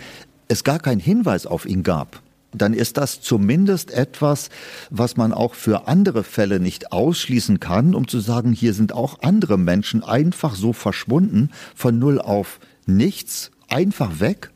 es 0.47 0.63
gar 0.63 0.79
keinen 0.79 0.99
Hinweis 0.99 1.45
auf 1.45 1.65
ihn 1.65 1.83
gab 1.83 2.21
dann 2.53 2.73
ist 2.73 2.97
das 2.97 3.21
zumindest 3.21 3.91
etwas, 3.91 4.49
was 4.89 5.17
man 5.17 5.33
auch 5.33 5.53
für 5.53 5.87
andere 5.87 6.23
Fälle 6.23 6.59
nicht 6.59 6.91
ausschließen 6.91 7.59
kann, 7.59 7.95
um 7.95 8.07
zu 8.07 8.19
sagen, 8.19 8.51
hier 8.53 8.73
sind 8.73 8.93
auch 8.93 9.21
andere 9.21 9.57
Menschen 9.57 10.03
einfach 10.03 10.55
so 10.55 10.73
verschwunden 10.73 11.49
von 11.75 11.99
null 11.99 12.19
auf 12.19 12.59
nichts, 12.85 13.51
einfach 13.69 14.19
weg 14.19 14.51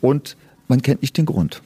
und 0.00 0.36
man 0.68 0.82
kennt 0.82 1.02
nicht 1.02 1.16
den 1.16 1.26
Grund. 1.26 1.62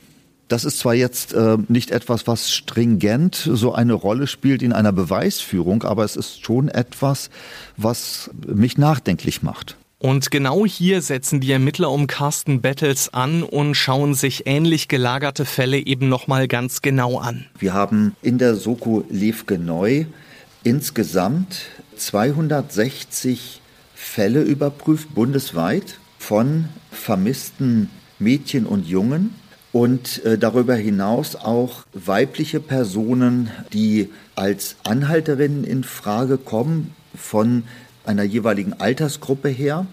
Das 0.49 0.65
ist 0.65 0.79
zwar 0.79 0.95
jetzt 0.95 1.33
äh, 1.33 1.59
nicht 1.69 1.91
etwas, 1.91 2.27
was 2.27 2.53
stringent 2.53 3.35
so 3.35 3.75
eine 3.75 3.95
Rolle 3.95 4.27
spielt 4.29 4.63
in 4.63 4.73
einer 4.73 4.93
Beweisführung, 4.93 5.83
aber 5.83 6.05
es 6.05 6.15
ist 6.15 6.45
schon 6.45 6.69
etwas, 6.69 7.31
was 7.77 8.31
mich 8.47 8.79
nachdenklich 8.79 9.43
macht. 9.43 9.77
Und 9.99 10.31
genau 10.31 10.67
hier 10.67 11.01
setzen 11.01 11.41
die 11.41 11.51
Ermittler 11.51 11.91
um 11.91 12.07
Carsten 12.07 12.61
Battles 12.61 13.13
an 13.13 13.43
und 13.43 13.75
schauen 13.75 14.15
sich 14.15 14.47
ähnlich 14.47 14.89
gelagerte 14.89 15.45
Fälle 15.45 15.79
eben 15.79 16.09
nochmal 16.09 16.49
ganz 16.49 16.83
genau 16.83 17.19
an. 17.19 17.47
Wir 17.59 17.73
haben 17.73 18.15
in 18.23 18.39
der 18.39 18.55
Soko 18.57 19.05
Levke 19.09 19.59
Neu 19.59 20.05
insgesamt 20.63 21.63
260 21.97 23.63
Fälle 23.95 24.43
überprüft, 24.43 25.15
bundesweit, 25.15 25.99
von 26.19 26.69
vermissten 26.91 27.91
Mädchen 28.19 28.67
und 28.67 28.87
Jungen 28.87 29.35
und 29.77 30.25
äh, 30.25 30.39
darüber 30.39 30.75
hinaus 30.75 31.37
auch 31.37 31.85
weibliche 31.93 32.61
Personen, 32.61 33.51
die 33.75 34.09
als 34.35 34.77
Anhalterinnen 34.85 35.65
in 35.65 35.85
Frage 35.85 36.39
kommen 36.39 36.95
von 37.15 37.65
einer 38.07 38.23
jeweiligen 38.23 38.73
Altersgruppe 38.73 39.51
her. 39.51 39.85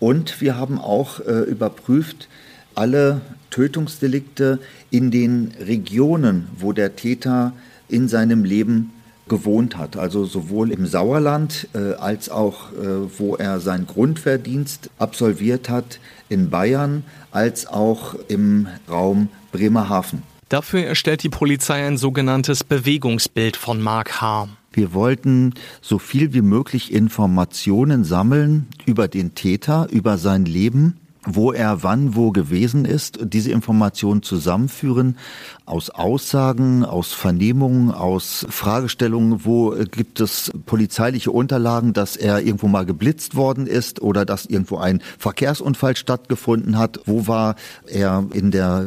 Und 0.00 0.42
wir 0.42 0.58
haben 0.58 0.78
auch 0.78 1.20
äh, 1.20 1.44
überprüft 1.44 2.28
alle 2.74 3.22
Tötungsdelikte 3.48 4.58
in 4.90 5.10
den 5.10 5.54
Regionen, 5.58 6.48
wo 6.58 6.74
der 6.74 6.94
Täter 6.94 7.54
in 7.88 8.08
seinem 8.08 8.44
Leben 8.44 8.90
gewohnt 9.28 9.78
hat. 9.78 9.96
Also 9.96 10.26
sowohl 10.26 10.70
im 10.70 10.84
Sauerland 10.84 11.68
äh, 11.72 11.94
als 11.94 12.28
auch, 12.28 12.70
äh, 12.72 13.18
wo 13.18 13.36
er 13.36 13.60
seinen 13.60 13.86
Grundverdienst 13.86 14.90
absolviert 14.98 15.70
hat, 15.70 16.00
in 16.32 16.50
Bayern, 16.50 17.04
als 17.30 17.66
auch 17.66 18.14
im 18.28 18.66
Raum 18.88 19.28
Bremerhaven. 19.52 20.22
Dafür 20.48 20.84
erstellt 20.84 21.22
die 21.22 21.28
Polizei 21.28 21.86
ein 21.86 21.96
sogenanntes 21.96 22.64
Bewegungsbild 22.64 23.56
von 23.56 23.80
Mark 23.80 24.20
H. 24.20 24.48
Wir 24.72 24.92
wollten 24.94 25.54
so 25.80 25.98
viel 25.98 26.32
wie 26.32 26.42
möglich 26.42 26.92
Informationen 26.92 28.04
sammeln 28.04 28.66
über 28.86 29.08
den 29.08 29.34
Täter, 29.34 29.88
über 29.90 30.18
sein 30.18 30.44
Leben 30.44 30.98
wo 31.26 31.52
er 31.52 31.82
wann 31.82 32.16
wo 32.16 32.32
gewesen 32.32 32.84
ist, 32.84 33.18
diese 33.22 33.52
Informationen 33.52 34.22
zusammenführen 34.22 35.16
aus 35.64 35.90
Aussagen, 35.90 36.84
aus 36.84 37.12
Vernehmungen, 37.12 37.92
aus 37.92 38.44
Fragestellungen, 38.48 39.44
wo 39.44 39.70
gibt 39.90 40.20
es 40.20 40.50
polizeiliche 40.66 41.30
Unterlagen, 41.30 41.92
dass 41.92 42.16
er 42.16 42.40
irgendwo 42.40 42.66
mal 42.66 42.84
geblitzt 42.84 43.36
worden 43.36 43.66
ist 43.66 44.02
oder 44.02 44.24
dass 44.24 44.46
irgendwo 44.46 44.78
ein 44.78 45.00
Verkehrsunfall 45.18 45.96
stattgefunden 45.96 46.76
hat, 46.76 47.00
wo 47.06 47.28
war 47.28 47.54
er 47.86 48.24
in 48.32 48.50
der 48.50 48.86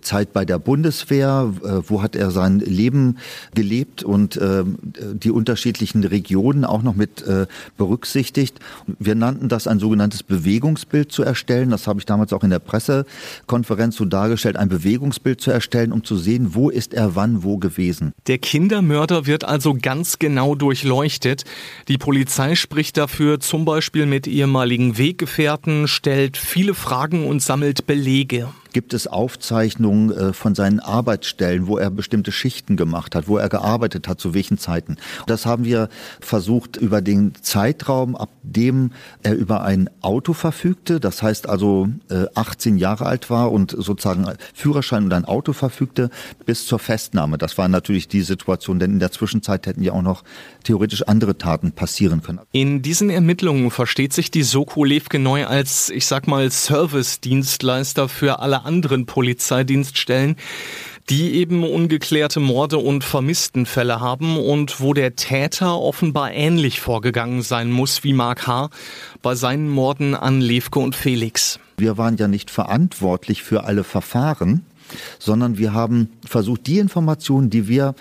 Zeit 0.00 0.32
bei 0.32 0.44
der 0.44 0.60
Bundeswehr, 0.60 1.52
wo 1.86 2.02
hat 2.02 2.14
er 2.14 2.30
sein 2.30 2.60
Leben 2.60 3.18
gelebt? 3.54 4.04
Und 4.04 4.36
äh, 4.36 4.64
die 5.12 5.30
unterschiedlichen 5.30 6.04
Regionen 6.04 6.64
auch 6.64 6.82
noch 6.82 6.94
mit 6.94 7.22
äh, 7.22 7.46
berücksichtigt. 7.76 8.58
Wir 8.98 9.14
nannten 9.14 9.48
das 9.48 9.66
ein 9.66 9.80
sogenanntes 9.80 10.22
Bewegungsbild 10.22 11.10
zu 11.10 11.22
erstellen 11.22 11.71
das 11.72 11.86
habe 11.86 11.98
ich 11.98 12.06
damals 12.06 12.32
auch 12.32 12.44
in 12.44 12.50
der 12.50 12.58
Pressekonferenz 12.58 13.96
so 13.96 14.04
dargestellt, 14.04 14.56
ein 14.56 14.68
Bewegungsbild 14.68 15.40
zu 15.40 15.50
erstellen, 15.50 15.92
um 15.92 16.04
zu 16.04 16.16
sehen, 16.16 16.54
wo 16.54 16.70
ist 16.70 16.94
er 16.94 17.16
wann 17.16 17.42
wo 17.42 17.58
gewesen. 17.58 18.12
Der 18.26 18.38
Kindermörder 18.38 19.26
wird 19.26 19.44
also 19.44 19.76
ganz 19.80 20.18
genau 20.18 20.54
durchleuchtet. 20.54 21.44
Die 21.88 21.98
Polizei 21.98 22.54
spricht 22.54 22.96
dafür 22.96 23.40
zum 23.40 23.64
Beispiel 23.64 24.06
mit 24.06 24.26
ehemaligen 24.26 24.98
Weggefährten, 24.98 25.88
stellt 25.88 26.36
viele 26.36 26.74
Fragen 26.74 27.26
und 27.26 27.42
sammelt 27.42 27.86
Belege 27.86 28.48
gibt 28.72 28.94
es 28.94 29.06
Aufzeichnungen 29.06 30.10
äh, 30.10 30.32
von 30.32 30.54
seinen 30.54 30.80
Arbeitsstellen, 30.80 31.66
wo 31.66 31.78
er 31.78 31.90
bestimmte 31.90 32.32
Schichten 32.32 32.76
gemacht 32.76 33.14
hat, 33.14 33.28
wo 33.28 33.36
er 33.36 33.48
gearbeitet 33.48 34.08
hat, 34.08 34.20
zu 34.20 34.34
welchen 34.34 34.58
Zeiten. 34.58 34.96
Das 35.26 35.46
haben 35.46 35.64
wir 35.64 35.88
versucht 36.20 36.76
über 36.76 37.00
den 37.00 37.32
Zeitraum, 37.40 38.16
ab 38.16 38.30
dem 38.42 38.92
er 39.22 39.34
über 39.34 39.62
ein 39.62 39.88
Auto 40.00 40.32
verfügte, 40.32 41.00
das 41.00 41.22
heißt 41.22 41.48
also 41.48 41.88
18 42.34 42.76
äh, 42.76 42.80
Jahre 42.80 43.06
alt 43.06 43.30
war 43.30 43.52
und 43.52 43.70
sozusagen 43.70 44.26
Führerschein 44.54 45.04
und 45.04 45.12
ein 45.12 45.24
Auto 45.24 45.52
verfügte, 45.52 46.10
bis 46.46 46.66
zur 46.66 46.78
Festnahme. 46.78 47.38
Das 47.38 47.58
war 47.58 47.68
natürlich 47.68 48.08
die 48.08 48.22
Situation, 48.22 48.78
denn 48.78 48.92
in 48.92 48.98
der 48.98 49.12
Zwischenzeit 49.12 49.66
hätten 49.66 49.82
ja 49.82 49.92
auch 49.92 50.02
noch 50.02 50.24
theoretisch 50.64 51.02
andere 51.02 51.38
Taten 51.38 51.72
passieren 51.72 52.22
können. 52.22 52.40
In 52.52 52.82
diesen 52.82 53.10
Ermittlungen 53.10 53.70
versteht 53.70 54.12
sich 54.12 54.30
die 54.30 54.42
Soko 54.42 54.84
Levke 54.84 55.18
neu 55.18 55.46
als, 55.46 55.90
ich 55.90 56.06
sag 56.06 56.26
mal, 56.26 56.50
Service-Dienstleister 56.50 58.08
für 58.08 58.40
alle 58.40 58.61
anderen 58.64 59.06
Polizeidienststellen, 59.06 60.36
die 61.08 61.32
eben 61.34 61.64
ungeklärte 61.64 62.40
Morde 62.40 62.78
und 62.78 63.04
Vermisstenfälle 63.04 64.00
haben 64.00 64.38
und 64.38 64.80
wo 64.80 64.94
der 64.94 65.16
Täter 65.16 65.78
offenbar 65.78 66.32
ähnlich 66.32 66.80
vorgegangen 66.80 67.42
sein 67.42 67.70
muss 67.70 68.04
wie 68.04 68.12
Mark 68.12 68.46
H. 68.46 68.70
bei 69.20 69.34
seinen 69.34 69.68
Morden 69.68 70.14
an 70.14 70.40
Levke 70.40 70.78
und 70.78 70.94
Felix. 70.94 71.58
Wir 71.76 71.98
waren 71.98 72.16
ja 72.16 72.28
nicht 72.28 72.50
verantwortlich 72.50 73.42
für 73.42 73.64
alle 73.64 73.84
Verfahren, 73.84 74.64
sondern 75.18 75.58
wir 75.58 75.72
haben 75.72 76.10
versucht, 76.24 76.66
die 76.66 76.78
Informationen, 76.78 77.50
die 77.50 77.66
wir 77.66 77.94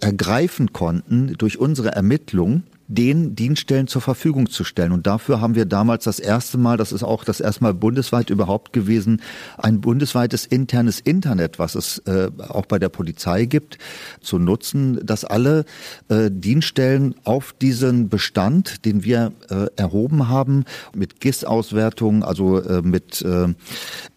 ergreifen 0.00 0.72
konnten 0.72 1.34
durch 1.38 1.58
unsere 1.58 1.92
Ermittlungen, 1.92 2.64
den 2.86 3.34
Dienststellen 3.34 3.86
zur 3.86 4.02
Verfügung 4.02 4.48
zu 4.50 4.64
stellen. 4.64 4.92
Und 4.92 5.06
dafür 5.06 5.40
haben 5.40 5.54
wir 5.54 5.64
damals 5.64 6.04
das 6.04 6.18
erste 6.18 6.58
Mal, 6.58 6.76
das 6.76 6.92
ist 6.92 7.02
auch 7.02 7.24
das 7.24 7.40
erste 7.40 7.62
Mal 7.62 7.74
bundesweit 7.74 8.30
überhaupt 8.30 8.72
gewesen, 8.72 9.22
ein 9.58 9.80
bundesweites 9.80 10.46
internes 10.46 11.00
Internet, 11.00 11.58
was 11.58 11.74
es 11.74 11.98
äh, 12.06 12.30
auch 12.48 12.66
bei 12.66 12.78
der 12.78 12.88
Polizei 12.88 13.46
gibt, 13.46 13.78
zu 14.20 14.38
nutzen, 14.38 15.00
dass 15.04 15.24
alle 15.24 15.64
äh, 16.08 16.30
Dienststellen 16.30 17.14
auf 17.24 17.54
diesen 17.60 18.08
Bestand, 18.08 18.84
den 18.84 19.04
wir 19.04 19.32
äh, 19.48 19.66
erhoben 19.76 20.28
haben, 20.28 20.64
mit 20.94 21.20
GIS-Auswertung, 21.20 22.22
also 22.22 22.60
äh, 22.60 22.82
mit 22.82 23.22
äh, 23.22 23.48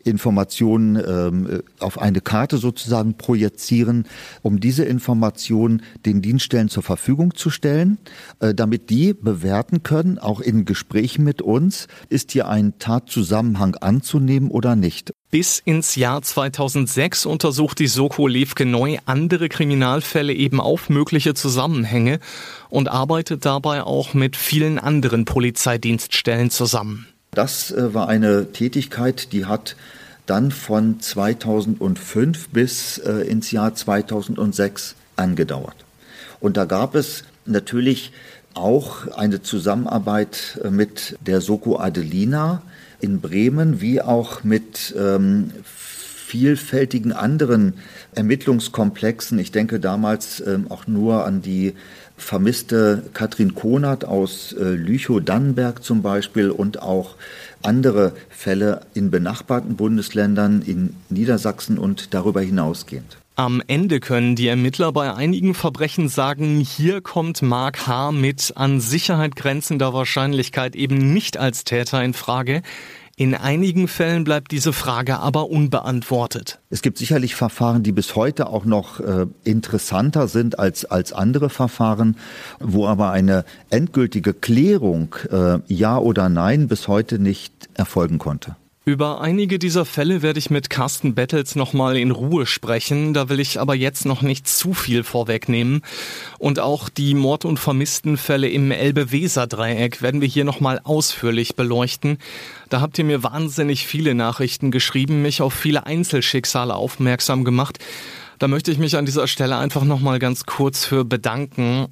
Informationen 0.08 0.96
äh, 0.96 1.62
auf 1.80 2.00
eine 2.00 2.22
Karte 2.22 2.58
sozusagen 2.58 3.18
projizieren, 3.18 4.08
um 4.42 4.60
diese 4.60 4.86
Informationen 4.86 5.84
den 6.06 6.22
Dienststellen 6.22 6.70
zur 6.70 6.84
Verfügung 6.84 7.36
zu 7.36 7.50
stellen. 7.50 7.98
Äh, 8.40 8.54
damit 8.54 8.90
die 8.90 9.14
bewerten 9.14 9.84
können, 9.84 10.18
auch 10.18 10.40
in 10.40 10.66
Gesprächen 10.66 11.24
mit 11.24 11.42
uns, 11.42 11.88
ist 12.10 12.32
hier 12.32 12.48
ein 12.48 12.80
Tatzusammenhang 12.80 13.76
anzunehmen 13.76 14.50
oder 14.50 14.76
nicht. 14.76 15.12
Bis 15.30 15.60
ins 15.60 15.96
Jahr 15.96 16.22
2006 16.22 17.26
untersucht 17.26 17.80
die 17.80 17.88
Soko 17.88 18.28
Levke 18.28 18.66
neu 18.66 18.98
andere 19.06 19.50
Kriminalfälle 19.50 20.34
eben 20.34 20.62
auf 20.62 20.90
mögliche 20.90 21.34
Zusammenhänge 21.34 22.20
und 22.70 22.88
arbeitet 22.88 23.46
dabei 23.46 23.84
auch 23.84 24.14
mit 24.14 24.38
vielen 24.38 24.80
anderen 24.80 25.26
Polizeidienststellen 25.26 26.50
zusammen. 26.50 27.08
Das 27.32 27.72
äh, 27.72 27.94
war 27.94 28.08
eine 28.08 28.52
Tätigkeit, 28.52 29.32
die 29.32 29.46
hat 29.46 29.76
dann 30.26 30.52
von 30.52 31.00
2005 31.00 32.50
bis 32.50 32.98
äh, 33.00 33.28
ins 33.28 33.52
Jahr 33.52 33.74
2006 33.74 34.96
angedauert. 35.16 35.86
Und 36.40 36.58
da 36.58 36.66
gab 36.66 36.96
es 36.96 37.24
natürlich 37.46 38.12
auch 38.54 39.08
eine 39.08 39.42
Zusammenarbeit 39.42 40.60
äh, 40.64 40.70
mit 40.70 41.18
der 41.26 41.42
Soko 41.42 41.80
Adelina 41.80 42.62
in 43.00 43.22
Bremen, 43.22 43.80
wie 43.80 44.02
auch 44.02 44.44
mit 44.44 44.96
ähm, 44.98 45.52
vielfältigen 46.28 47.14
anderen 47.14 47.76
Ermittlungskomplexen. 48.14 49.40
Ich 49.40 49.54
denke 49.54 49.80
damals 49.80 50.44
ähm, 50.46 50.66
auch 50.70 50.86
nur 50.86 51.26
an 51.26 51.42
die 51.42 51.74
vermisste 52.18 53.04
Katrin 53.14 53.56
Konert 53.56 54.04
aus 54.04 54.52
äh, 54.52 54.64
Lüchow-Dannenberg 54.64 55.84
zum 55.84 56.02
Beispiel 56.02 56.50
und 56.50 56.82
auch 56.82 57.16
andere 57.62 58.12
Fälle 58.30 58.82
in 58.94 59.10
benachbarten 59.10 59.78
Bundesländern, 59.78 60.62
in 60.64 60.96
Niedersachsen 61.10 61.78
und 61.78 62.14
darüber 62.14 62.42
hinausgehend. 62.42 63.18
Am 63.36 63.62
Ende 63.68 64.00
können 64.00 64.36
die 64.36 64.48
Ermittler 64.48 64.92
bei 64.92 65.14
einigen 65.14 65.54
Verbrechen 65.54 66.10
sagen, 66.10 66.60
hier 66.60 67.02
kommt 67.02 67.42
Mark 67.44 67.86
H. 67.86 68.12
mit 68.12 68.54
an 68.56 68.82
Sicherheit 68.82 69.36
grenzender 69.36 69.94
Wahrscheinlichkeit 69.94 70.76
eben 70.76 71.14
nicht 71.14 71.38
als 71.38 71.64
Täter 71.64 72.04
in 72.04 72.14
Frage. 72.14 72.64
In 73.20 73.34
einigen 73.34 73.88
Fällen 73.88 74.24
bleibt 74.24 74.52
diese 74.52 74.74
Frage 74.74 75.18
aber 75.18 75.50
unbeantwortet. 75.50 76.60
Es 76.70 76.84
gibt 76.84 77.00
sicherlich 77.00 77.34
Verfahren, 77.34 77.82
die 77.82 77.92
bis 77.92 78.16
heute 78.16 78.46
auch 78.46 78.64
noch 78.64 79.00
äh, 79.00 79.26
interessanter 79.44 80.28
sind 80.28 80.60
als, 80.60 80.86
als 80.86 81.14
andere 81.14 81.50
Verfahren, 81.50 82.16
wo 82.60 82.86
aber 82.86 83.10
eine 83.10 83.44
endgültige 83.72 84.36
Klärung, 84.36 85.16
äh, 85.32 85.58
ja 85.66 85.98
oder 85.98 86.30
nein, 86.30 86.68
bis 86.68 86.88
heute 86.88 87.18
nicht 87.18 87.70
erfolgen 87.74 88.20
konnte. 88.20 88.56
Über 88.88 89.20
einige 89.20 89.60
dieser 89.60 89.84
Fälle 89.84 90.22
werde 90.22 90.40
ich 90.40 90.50
mit 90.50 90.70
Carsten 90.70 91.14
Bettels 91.14 91.58
nochmal 91.58 91.98
in 91.98 92.12
Ruhe 92.12 92.46
sprechen. 92.46 93.14
Da 93.14 93.28
will 93.28 93.42
ich 93.42 93.60
aber 93.60 93.76
jetzt 93.76 94.06
noch 94.06 94.22
nicht 94.22 94.48
zu 94.48 94.74
viel 94.74 95.04
vorwegnehmen. 95.04 95.82
Und 96.40 96.62
auch 96.62 96.88
die 96.88 97.14
Mord- 97.14 97.44
und 97.44 97.60
Vermisstenfälle 97.60 98.48
im 98.48 98.72
Elbe-Weser-Dreieck 98.72 100.02
werden 100.02 100.22
wir 100.22 100.30
hier 100.30 100.46
nochmal 100.46 100.80
ausführlich 100.86 101.58
beleuchten. 101.58 102.18
Da 102.70 102.80
habt 102.80 102.98
ihr 102.98 103.04
mir 103.04 103.24
wahnsinnig 103.24 103.86
viele 103.86 104.16
Nachrichten 104.16 104.72
geschrieben, 104.72 105.22
mich 105.22 105.42
auf 105.42 105.54
viele 105.54 105.86
Einzelschicksale 105.86 106.74
aufmerksam 106.74 107.44
gemacht. 107.44 107.80
Da 108.40 108.48
möchte 108.48 108.72
ich 108.72 108.78
mich 108.78 108.96
an 108.96 109.06
dieser 109.06 109.28
Stelle 109.28 109.58
einfach 109.58 109.84
nochmal 109.84 110.20
ganz 110.20 110.46
kurz 110.46 110.86
für 110.86 111.04
bedanken. 111.04 111.88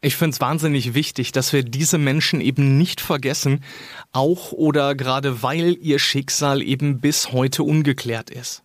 Ich 0.00 0.16
finde 0.16 0.34
es 0.34 0.40
wahnsinnig 0.40 0.94
wichtig, 0.94 1.32
dass 1.32 1.52
wir 1.52 1.64
diese 1.64 1.98
Menschen 1.98 2.40
eben 2.40 2.78
nicht 2.78 3.00
vergessen, 3.00 3.64
auch 4.12 4.52
oder 4.52 4.94
gerade 4.94 5.42
weil 5.42 5.76
ihr 5.80 5.98
Schicksal 5.98 6.62
eben 6.62 7.00
bis 7.00 7.32
heute 7.32 7.64
ungeklärt 7.64 8.30
ist. 8.30 8.62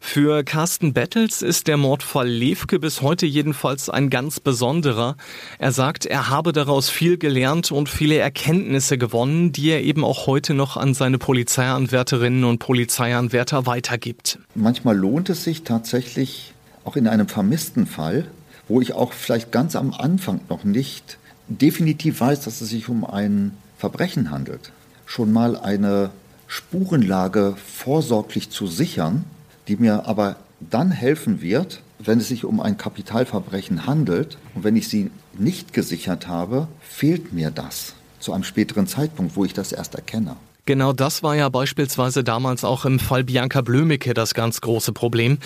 Für 0.00 0.44
Carsten 0.44 0.92
Bettels 0.92 1.42
ist 1.42 1.66
der 1.66 1.76
Mordfall 1.76 2.28
Levke 2.28 2.78
bis 2.78 3.02
heute 3.02 3.26
jedenfalls 3.26 3.90
ein 3.90 4.10
ganz 4.10 4.38
besonderer. 4.38 5.16
Er 5.58 5.72
sagt, 5.72 6.06
er 6.06 6.28
habe 6.28 6.52
daraus 6.52 6.88
viel 6.88 7.18
gelernt 7.18 7.72
und 7.72 7.88
viele 7.88 8.16
Erkenntnisse 8.16 8.96
gewonnen, 8.96 9.50
die 9.50 9.70
er 9.70 9.82
eben 9.82 10.04
auch 10.04 10.26
heute 10.26 10.54
noch 10.54 10.76
an 10.76 10.94
seine 10.94 11.18
Polizeianwärterinnen 11.18 12.44
und 12.44 12.58
Polizeianwärter 12.58 13.66
weitergibt. 13.66 14.38
Manchmal 14.54 14.96
lohnt 14.96 15.30
es 15.30 15.42
sich 15.44 15.64
tatsächlich, 15.64 16.52
auch 16.84 16.96
in 16.96 17.08
einem 17.08 17.28
vermissten 17.28 17.86
Fall, 17.86 18.26
wo 18.68 18.80
ich 18.80 18.92
auch 18.92 19.12
vielleicht 19.12 19.50
ganz 19.50 19.74
am 19.76 19.92
Anfang 19.92 20.40
noch 20.48 20.64
nicht 20.64 21.18
definitiv 21.48 22.20
weiß, 22.20 22.40
dass 22.40 22.60
es 22.60 22.68
sich 22.68 22.88
um 22.88 23.04
ein 23.04 23.56
Verbrechen 23.78 24.30
handelt, 24.30 24.72
schon 25.06 25.32
mal 25.32 25.56
eine 25.56 26.10
Spurenlage 26.46 27.56
vorsorglich 27.56 28.50
zu 28.50 28.66
sichern, 28.66 29.24
die 29.66 29.76
mir 29.76 30.06
aber 30.06 30.36
dann 30.60 30.90
helfen 30.90 31.40
wird, 31.40 31.82
wenn 31.98 32.20
es 32.20 32.28
sich 32.28 32.44
um 32.44 32.60
ein 32.60 32.76
Kapitalverbrechen 32.76 33.86
handelt 33.86 34.38
und 34.54 34.64
wenn 34.64 34.76
ich 34.76 34.88
sie 34.88 35.10
nicht 35.36 35.72
gesichert 35.72 36.26
habe, 36.26 36.68
fehlt 36.80 37.32
mir 37.32 37.50
das 37.50 37.94
zu 38.20 38.32
einem 38.32 38.44
späteren 38.44 38.86
Zeitpunkt, 38.86 39.36
wo 39.36 39.44
ich 39.44 39.52
das 39.52 39.72
erst 39.72 39.94
erkenne. 39.94 40.36
Genau 40.68 40.92
das 40.92 41.22
war 41.22 41.34
ja 41.34 41.48
beispielsweise 41.48 42.22
damals 42.22 42.62
auch 42.62 42.84
im 42.84 42.98
Fall 42.98 43.24
Bianca 43.24 43.62
Blömecke 43.62 44.12
das 44.12 44.34
ganz 44.34 44.60
große 44.60 44.92
Problem. 44.92 45.38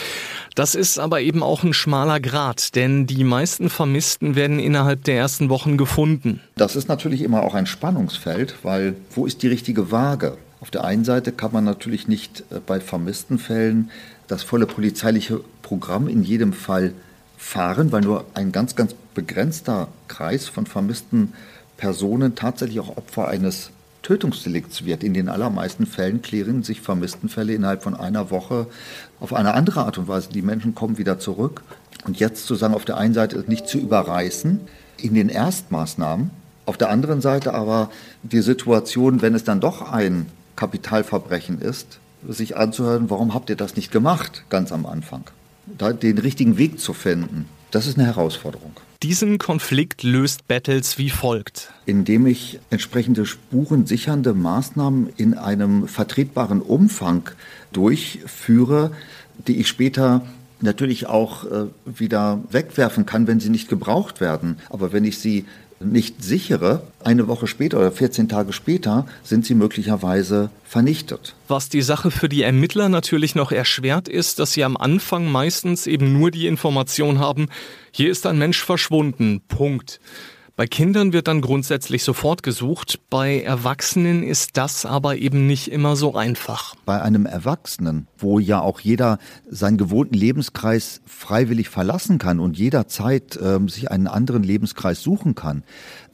Das 0.56 0.74
ist 0.74 0.98
aber 0.98 1.20
eben 1.20 1.44
auch 1.44 1.62
ein 1.62 1.74
schmaler 1.74 2.18
Grat, 2.18 2.74
denn 2.74 3.06
die 3.06 3.22
meisten 3.22 3.70
Vermissten 3.70 4.34
werden 4.34 4.58
innerhalb 4.58 5.04
der 5.04 5.14
ersten 5.14 5.48
Wochen 5.48 5.76
gefunden. 5.76 6.40
Das 6.56 6.74
ist 6.74 6.88
natürlich 6.88 7.22
immer 7.22 7.44
auch 7.44 7.54
ein 7.54 7.66
Spannungsfeld, 7.66 8.56
weil 8.64 8.96
wo 9.14 9.24
ist 9.24 9.44
die 9.44 9.46
richtige 9.46 9.92
Waage? 9.92 10.38
Auf 10.60 10.72
der 10.72 10.82
einen 10.82 11.04
Seite 11.04 11.30
kann 11.30 11.52
man 11.52 11.62
natürlich 11.62 12.08
nicht 12.08 12.42
äh, 12.50 12.58
bei 12.58 12.80
vermissten 12.80 13.38
Fällen 13.38 13.92
das 14.26 14.42
volle 14.42 14.66
polizeiliche 14.66 15.40
Programm 15.62 16.08
in 16.08 16.24
jedem 16.24 16.52
Fall 16.52 16.94
fahren, 17.38 17.92
weil 17.92 18.00
nur 18.00 18.24
ein 18.34 18.50
ganz, 18.50 18.74
ganz 18.74 18.96
begrenzter 19.14 19.86
Kreis 20.08 20.48
von 20.48 20.66
vermissten 20.66 21.32
Personen 21.76 22.34
tatsächlich 22.34 22.80
auch 22.80 22.96
Opfer 22.96 23.28
eines 23.28 23.70
Tötungsdelikts 24.02 24.84
wird. 24.84 25.02
In 25.02 25.14
den 25.14 25.28
allermeisten 25.28 25.86
Fällen 25.86 26.22
klären 26.22 26.62
sich 26.62 26.80
Vermisstenfälle 26.80 27.54
innerhalb 27.54 27.82
von 27.82 27.94
einer 27.94 28.30
Woche 28.30 28.66
auf 29.20 29.32
eine 29.32 29.54
andere 29.54 29.84
Art 29.84 29.98
und 29.98 30.08
Weise. 30.08 30.28
Die 30.30 30.42
Menschen 30.42 30.74
kommen 30.74 30.98
wieder 30.98 31.18
zurück. 31.18 31.62
Und 32.04 32.18
jetzt 32.18 32.46
zu 32.46 32.54
sagen, 32.54 32.74
auf 32.74 32.84
der 32.84 32.96
einen 32.98 33.14
Seite 33.14 33.44
nicht 33.46 33.68
zu 33.68 33.78
überreißen 33.78 34.60
in 34.98 35.14
den 35.14 35.28
Erstmaßnahmen, 35.28 36.30
auf 36.66 36.76
der 36.76 36.90
anderen 36.90 37.20
Seite 37.20 37.54
aber 37.54 37.90
die 38.22 38.40
Situation, 38.40 39.22
wenn 39.22 39.34
es 39.34 39.44
dann 39.44 39.60
doch 39.60 39.92
ein 39.92 40.26
Kapitalverbrechen 40.56 41.60
ist, 41.60 41.98
sich 42.28 42.56
anzuhören, 42.56 43.10
warum 43.10 43.34
habt 43.34 43.50
ihr 43.50 43.56
das 43.56 43.76
nicht 43.76 43.90
gemacht, 43.90 44.44
ganz 44.48 44.70
am 44.70 44.86
Anfang. 44.86 45.24
Da 45.66 45.92
den 45.92 46.18
richtigen 46.18 46.58
Weg 46.58 46.78
zu 46.80 46.92
finden, 46.92 47.48
das 47.70 47.86
ist 47.86 47.98
eine 47.98 48.06
Herausforderung. 48.06 48.72
Diesen 49.02 49.38
Konflikt 49.38 50.04
löst 50.04 50.46
Battles 50.46 50.96
wie 50.96 51.10
folgt. 51.10 51.72
Indem 51.86 52.24
ich 52.24 52.60
entsprechende 52.70 53.26
spurensichernde 53.26 54.32
Maßnahmen 54.32 55.08
in 55.16 55.34
einem 55.34 55.88
vertretbaren 55.88 56.62
Umfang 56.62 57.28
durchführe, 57.72 58.92
die 59.48 59.58
ich 59.58 59.66
später 59.66 60.24
natürlich 60.60 61.06
auch 61.06 61.44
äh, 61.44 61.66
wieder 61.84 62.44
wegwerfen 62.50 63.04
kann, 63.04 63.26
wenn 63.26 63.40
sie 63.40 63.50
nicht 63.50 63.68
gebraucht 63.68 64.20
werden. 64.20 64.58
Aber 64.70 64.92
wenn 64.92 65.04
ich 65.04 65.18
sie 65.18 65.46
nicht 65.84 66.22
sichere, 66.22 66.82
eine 67.04 67.28
Woche 67.28 67.46
später 67.46 67.78
oder 67.78 67.92
14 67.92 68.28
Tage 68.28 68.52
später 68.52 69.06
sind 69.22 69.44
sie 69.46 69.54
möglicherweise 69.54 70.50
vernichtet. 70.64 71.34
Was 71.48 71.68
die 71.68 71.82
Sache 71.82 72.10
für 72.10 72.28
die 72.28 72.42
Ermittler 72.42 72.88
natürlich 72.88 73.34
noch 73.34 73.52
erschwert 73.52 74.08
ist, 74.08 74.38
dass 74.38 74.52
sie 74.52 74.64
am 74.64 74.76
Anfang 74.76 75.30
meistens 75.30 75.86
eben 75.86 76.12
nur 76.18 76.30
die 76.30 76.46
Information 76.46 77.18
haben, 77.18 77.48
hier 77.90 78.10
ist 78.10 78.26
ein 78.26 78.38
Mensch 78.38 78.62
verschwunden. 78.64 79.42
Punkt. 79.48 80.00
Bei 80.54 80.66
Kindern 80.66 81.14
wird 81.14 81.28
dann 81.28 81.40
grundsätzlich 81.40 82.04
sofort 82.04 82.42
gesucht, 82.42 83.00
bei 83.08 83.40
Erwachsenen 83.40 84.22
ist 84.22 84.58
das 84.58 84.84
aber 84.84 85.16
eben 85.16 85.46
nicht 85.46 85.68
immer 85.68 85.96
so 85.96 86.14
einfach. 86.14 86.74
Bei 86.84 87.00
einem 87.00 87.24
Erwachsenen, 87.24 88.06
wo 88.18 88.38
ja 88.38 88.60
auch 88.60 88.78
jeder 88.80 89.18
seinen 89.48 89.78
gewohnten 89.78 90.12
Lebenskreis 90.12 91.00
freiwillig 91.06 91.70
verlassen 91.70 92.18
kann 92.18 92.38
und 92.38 92.58
jederzeit 92.58 93.34
äh, 93.36 93.60
sich 93.66 93.90
einen 93.90 94.06
anderen 94.06 94.42
Lebenskreis 94.42 95.02
suchen 95.02 95.34
kann, 95.34 95.64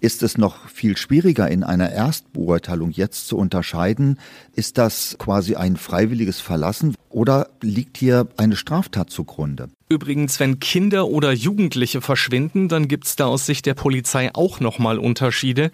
ist 0.01 0.23
es 0.23 0.39
noch 0.39 0.69
viel 0.69 0.97
schwieriger 0.97 1.51
in 1.51 1.65
einer 1.65 1.91
Erstbeurteilung 1.91 2.93
jetzt 2.93 3.27
zu 3.27 3.37
unterscheiden, 3.37 4.21
ist 4.53 4.79
das 4.79 5.17
quasi 5.19 5.57
ein 5.57 5.77
freiwilliges 5.77 6.41
Verlassen 6.41 6.95
oder 7.11 7.49
liegt 7.61 7.97
hier 7.97 8.29
eine 8.37 8.57
Straftat 8.57 9.11
zugrunde? 9.11 9.69
Übrigens, 9.89 10.39
wenn 10.39 10.61
Kinder 10.61 11.09
oder 11.09 11.33
Jugendliche 11.33 12.03
verschwinden, 12.03 12.69
dann 12.69 12.89
gibt's 12.89 13.17
da 13.17 13.27
aus 13.27 13.47
Sicht 13.47 13.65
der 13.65 13.75
Polizei 13.75 14.31
auch 14.35 14.61
nochmal 14.61 14.99
Unterschiede. 14.99 15.71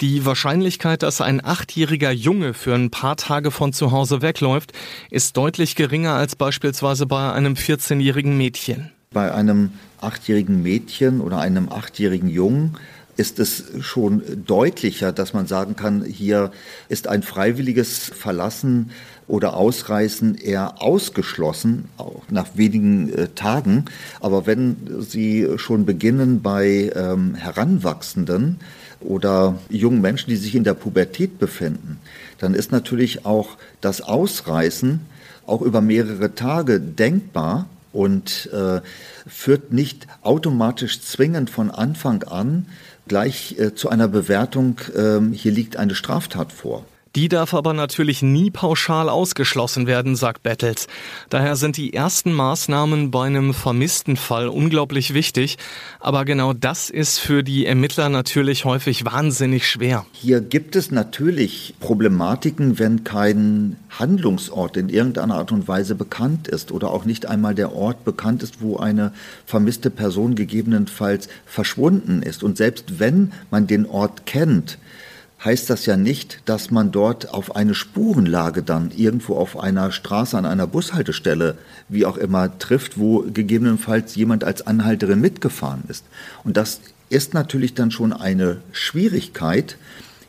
Die 0.00 0.24
Wahrscheinlichkeit, 0.26 1.04
dass 1.04 1.20
ein 1.20 1.44
achtjähriger 1.44 2.10
Junge 2.10 2.54
für 2.54 2.74
ein 2.74 2.90
paar 2.90 3.16
Tage 3.16 3.52
von 3.52 3.72
zu 3.72 3.92
Hause 3.92 4.20
wegläuft, 4.20 4.72
ist 5.10 5.36
deutlich 5.36 5.76
geringer 5.76 6.14
als 6.14 6.34
beispielsweise 6.34 7.06
bei 7.06 7.32
einem 7.32 7.54
14-jährigen 7.54 8.36
Mädchen. 8.36 8.90
Bei 9.12 9.32
einem 9.32 9.72
achtjährigen 10.00 10.62
Mädchen 10.62 11.20
oder 11.20 11.38
einem 11.38 11.68
achtjährigen 11.68 12.28
Jungen 12.28 12.76
ist 13.16 13.38
es 13.38 13.64
schon 13.80 14.22
deutlicher, 14.46 15.12
dass 15.12 15.34
man 15.34 15.46
sagen 15.46 15.76
kann, 15.76 16.04
hier 16.04 16.50
ist 16.88 17.08
ein 17.08 17.22
freiwilliges 17.22 17.98
Verlassen 17.98 18.90
oder 19.26 19.54
Ausreißen 19.54 20.36
eher 20.36 20.82
ausgeschlossen, 20.82 21.88
auch 21.98 22.22
nach 22.30 22.48
wenigen 22.54 23.12
äh, 23.12 23.28
Tagen. 23.28 23.84
Aber 24.20 24.46
wenn 24.46 24.76
Sie 25.00 25.48
schon 25.56 25.84
beginnen 25.84 26.42
bei 26.42 26.90
ähm, 26.94 27.34
Heranwachsenden 27.34 28.60
oder 29.00 29.58
jungen 29.68 30.00
Menschen, 30.00 30.30
die 30.30 30.36
sich 30.36 30.54
in 30.54 30.64
der 30.64 30.74
Pubertät 30.74 31.38
befinden, 31.38 31.98
dann 32.38 32.54
ist 32.54 32.72
natürlich 32.72 33.24
auch 33.24 33.56
das 33.80 34.00
Ausreißen 34.00 35.00
auch 35.46 35.62
über 35.62 35.80
mehrere 35.80 36.34
Tage 36.34 36.80
denkbar 36.80 37.66
und 37.92 38.48
äh, 38.52 38.80
führt 39.26 39.72
nicht 39.72 40.06
automatisch 40.22 41.00
zwingend 41.00 41.50
von 41.50 41.70
Anfang 41.70 42.22
an 42.24 42.66
gleich 43.08 43.58
äh, 43.58 43.74
zu 43.74 43.88
einer 43.88 44.08
Bewertung, 44.08 44.78
äh, 44.94 45.20
hier 45.34 45.52
liegt 45.52 45.76
eine 45.76 45.94
Straftat 45.94 46.52
vor. 46.52 46.84
Die 47.14 47.28
darf 47.28 47.52
aber 47.52 47.74
natürlich 47.74 48.22
nie 48.22 48.50
pauschal 48.50 49.10
ausgeschlossen 49.10 49.86
werden, 49.86 50.16
sagt 50.16 50.42
Battles. 50.42 50.86
Daher 51.28 51.56
sind 51.56 51.76
die 51.76 51.92
ersten 51.92 52.32
Maßnahmen 52.32 53.10
bei 53.10 53.26
einem 53.26 53.52
vermissten 53.52 54.16
Fall 54.16 54.48
unglaublich 54.48 55.12
wichtig. 55.12 55.58
Aber 56.00 56.24
genau 56.24 56.54
das 56.54 56.88
ist 56.88 57.18
für 57.18 57.42
die 57.42 57.66
Ermittler 57.66 58.08
natürlich 58.08 58.64
häufig 58.64 59.04
wahnsinnig 59.04 59.68
schwer. 59.68 60.06
Hier 60.12 60.40
gibt 60.40 60.74
es 60.74 60.90
natürlich 60.90 61.74
Problematiken, 61.80 62.78
wenn 62.78 63.04
kein 63.04 63.76
Handlungsort 63.90 64.78
in 64.78 64.88
irgendeiner 64.88 65.34
Art 65.34 65.52
und 65.52 65.68
Weise 65.68 65.94
bekannt 65.94 66.48
ist 66.48 66.72
oder 66.72 66.90
auch 66.90 67.04
nicht 67.04 67.26
einmal 67.26 67.54
der 67.54 67.74
Ort 67.74 68.04
bekannt 68.04 68.42
ist, 68.42 68.62
wo 68.62 68.78
eine 68.78 69.12
vermisste 69.44 69.90
Person 69.90 70.34
gegebenenfalls 70.34 71.28
verschwunden 71.44 72.22
ist. 72.22 72.42
Und 72.42 72.56
selbst 72.56 72.98
wenn 73.00 73.32
man 73.50 73.66
den 73.66 73.84
Ort 73.84 74.24
kennt, 74.24 74.78
heißt 75.44 75.70
das 75.70 75.86
ja 75.86 75.96
nicht, 75.96 76.42
dass 76.44 76.70
man 76.70 76.92
dort 76.92 77.30
auf 77.30 77.56
eine 77.56 77.74
Spurenlage 77.74 78.62
dann 78.62 78.90
irgendwo 78.96 79.36
auf 79.36 79.58
einer 79.58 79.90
Straße, 79.90 80.36
an 80.36 80.46
einer 80.46 80.66
Bushaltestelle, 80.66 81.58
wie 81.88 82.06
auch 82.06 82.16
immer, 82.16 82.58
trifft, 82.58 82.98
wo 82.98 83.20
gegebenenfalls 83.22 84.14
jemand 84.14 84.44
als 84.44 84.66
Anhalterin 84.66 85.20
mitgefahren 85.20 85.82
ist. 85.88 86.04
Und 86.44 86.56
das 86.56 86.80
ist 87.08 87.34
natürlich 87.34 87.74
dann 87.74 87.90
schon 87.90 88.12
eine 88.12 88.58
Schwierigkeit, 88.72 89.76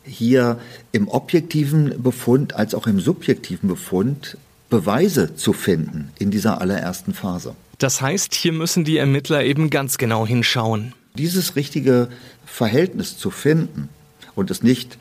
hier 0.06 0.58
im 0.92 1.08
objektiven 1.08 2.02
Befund 2.02 2.54
als 2.54 2.74
auch 2.74 2.86
im 2.86 3.00
subjektiven 3.00 3.68
Befund 3.68 4.36
Beweise 4.68 5.34
zu 5.36 5.52
finden 5.52 6.10
in 6.18 6.30
dieser 6.30 6.60
allerersten 6.60 7.14
Phase. 7.14 7.54
Das 7.78 8.00
heißt, 8.00 8.34
hier 8.34 8.52
müssen 8.52 8.84
die 8.84 8.98
Ermittler 8.98 9.44
eben 9.44 9.70
ganz 9.70 9.98
genau 9.98 10.26
hinschauen. 10.26 10.92
Dieses 11.16 11.56
richtige 11.56 12.08
Verhältnis 12.44 13.16
zu 13.16 13.30
finden, 13.30 13.88
und 14.34 14.50
es 14.50 14.62
nicht 14.62 14.98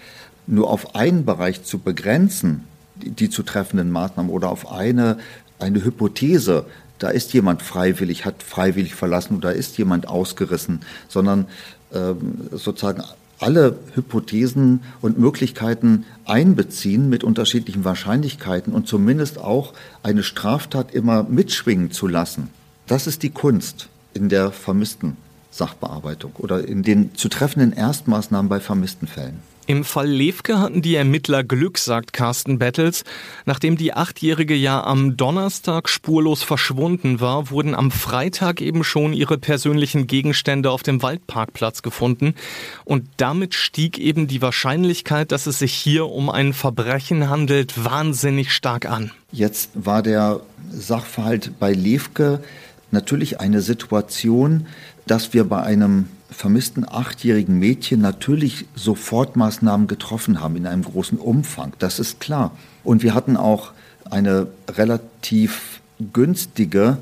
nur 0.47 0.69
auf 0.69 0.95
einen 0.95 1.25
Bereich 1.25 1.63
zu 1.63 1.79
begrenzen, 1.79 2.65
die, 2.95 3.11
die 3.11 3.29
zu 3.29 3.43
treffenden 3.43 3.91
Maßnahmen 3.91 4.31
oder 4.31 4.49
auf 4.49 4.71
eine, 4.71 5.17
eine 5.59 5.83
Hypothese, 5.83 6.65
da 6.99 7.09
ist 7.09 7.33
jemand 7.33 7.61
freiwillig, 7.61 8.25
hat 8.25 8.43
freiwillig 8.43 8.95
verlassen 8.95 9.37
oder 9.37 9.53
ist 9.53 9.77
jemand 9.77 10.07
ausgerissen, 10.07 10.81
sondern 11.09 11.47
ähm, 11.93 12.47
sozusagen 12.51 13.03
alle 13.39 13.77
Hypothesen 13.93 14.81
und 15.01 15.19
Möglichkeiten 15.19 16.05
einbeziehen 16.25 17.09
mit 17.09 17.23
unterschiedlichen 17.23 17.83
Wahrscheinlichkeiten 17.83 18.73
und 18.73 18.87
zumindest 18.87 19.37
auch 19.37 19.73
eine 20.01 20.23
Straftat 20.23 20.93
immer 20.93 21.23
mitschwingen 21.23 21.91
zu 21.91 22.07
lassen. 22.07 22.49
Das 22.87 23.05
ist 23.07 23.23
die 23.23 23.31
Kunst 23.31 23.89
in 24.13 24.29
der 24.29 24.51
vermissten 24.51 25.17
Sachbearbeitung 25.53 26.33
oder 26.37 26.67
in 26.67 26.83
den 26.83 27.15
zu 27.15 27.29
treffenden 27.29 27.73
Erstmaßnahmen 27.73 28.49
bei 28.49 28.59
vermissten 28.59 29.07
Fällen. 29.07 29.39
Im 29.65 29.85
Fall 29.85 30.09
Lewke 30.09 30.59
hatten 30.59 30.81
die 30.81 30.95
Ermittler 30.95 31.41
Glück, 31.41 31.77
sagt 31.77 32.11
Carsten 32.11 32.59
Battles. 32.59 33.05
Nachdem 33.45 33.77
die 33.77 33.93
Achtjährige 33.93 34.55
ja 34.55 34.83
am 34.83 35.15
Donnerstag 35.15 35.87
spurlos 35.87 36.43
verschwunden 36.43 37.21
war, 37.21 37.49
wurden 37.49 37.73
am 37.73 37.89
Freitag 37.89 38.59
eben 38.59 38.83
schon 38.83 39.13
ihre 39.13 39.37
persönlichen 39.37 40.05
Gegenstände 40.05 40.69
auf 40.69 40.83
dem 40.83 41.01
Waldparkplatz 41.01 41.81
gefunden. 41.81 42.35
Und 42.83 43.07
damit 43.15 43.53
stieg 43.53 43.97
eben 43.99 44.27
die 44.27 44.41
Wahrscheinlichkeit, 44.41 45.31
dass 45.31 45.47
es 45.47 45.59
sich 45.59 45.73
hier 45.73 46.07
um 46.07 46.29
ein 46.29 46.51
Verbrechen 46.51 47.29
handelt, 47.29 47.85
wahnsinnig 47.85 48.51
stark 48.51 48.85
an. 48.85 49.11
Jetzt 49.31 49.69
war 49.75 50.03
der 50.03 50.41
Sachverhalt 50.71 51.57
bei 51.57 51.71
Lewke 51.71 52.43
natürlich 52.91 53.39
eine 53.39 53.61
Situation, 53.61 54.67
dass 55.05 55.33
wir 55.33 55.43
bei 55.43 55.61
einem 55.61 56.07
vermissten 56.29 56.85
achtjährigen 56.87 57.59
Mädchen 57.59 58.01
natürlich 58.01 58.65
Sofortmaßnahmen 58.75 59.87
getroffen 59.87 60.41
haben 60.41 60.55
in 60.55 60.65
einem 60.65 60.83
großen 60.83 61.17
Umfang. 61.17 61.73
Das 61.79 61.99
ist 61.99 62.19
klar. 62.19 62.51
Und 62.83 63.03
wir 63.03 63.13
hatten 63.13 63.37
auch 63.37 63.71
eine 64.09 64.47
relativ 64.69 65.81
günstige 66.11 66.97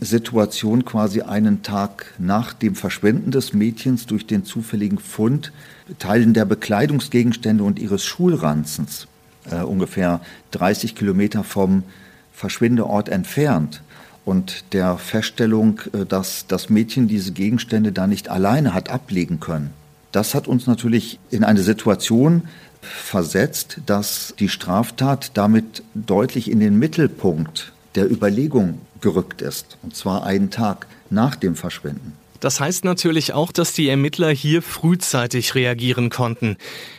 Situation 0.00 0.84
quasi 0.84 1.22
einen 1.22 1.62
Tag 1.62 2.14
nach 2.18 2.52
dem 2.52 2.74
Verschwinden 2.74 3.30
des 3.30 3.52
Mädchens 3.52 4.06
durch 4.06 4.26
den 4.26 4.44
zufälligen 4.44 4.98
Fund 4.98 5.52
Teilen 5.98 6.34
der 6.34 6.44
Bekleidungsgegenstände 6.44 7.62
und 7.62 7.78
ihres 7.78 8.04
Schulranzens, 8.04 9.06
äh, 9.50 9.62
ungefähr 9.62 10.20
30 10.50 10.94
Kilometer 10.94 11.44
vom 11.44 11.84
Verschwindeort 12.32 13.08
entfernt 13.08 13.82
und 14.24 14.64
der 14.72 14.96
Feststellung, 14.98 15.80
äh, 15.92 16.04
dass 16.06 16.46
das 16.46 16.70
Mädchen 16.70 17.08
diese 17.08 17.32
Gegenstände 17.32 17.92
da 17.92 18.06
nicht 18.06 18.28
alleine 18.28 18.74
hat 18.74 18.90
ablegen 18.90 19.40
können. 19.40 19.70
Das 20.12 20.34
hat 20.34 20.46
uns 20.46 20.66
natürlich 20.66 21.18
in 21.30 21.44
eine 21.44 21.62
Situation 21.62 22.42
versetzt, 22.80 23.80
dass 23.86 24.34
die 24.38 24.48
Straftat 24.48 25.32
damit 25.34 25.82
deutlich 25.94 26.50
in 26.50 26.60
den 26.60 26.78
Mittelpunkt 26.78 27.72
der 27.94 28.10
Überlegung 28.10 28.80
gerückt 29.00 29.42
ist, 29.42 29.76
und 29.82 29.96
zwar 29.96 30.24
einen 30.24 30.50
Tag 30.50 30.86
nach 31.10 31.34
dem 31.36 31.56
Verschwinden. 31.56 32.12
Das 32.40 32.60
heißt 32.60 32.84
natürlich 32.84 33.32
auch, 33.32 33.52
dass 33.52 33.72
die 33.72 33.88
Ermittler 33.88 34.30
hier 34.30 34.60
frühzeitig 34.60 35.54
reagieren 35.54 36.10
konnten. 36.10 36.56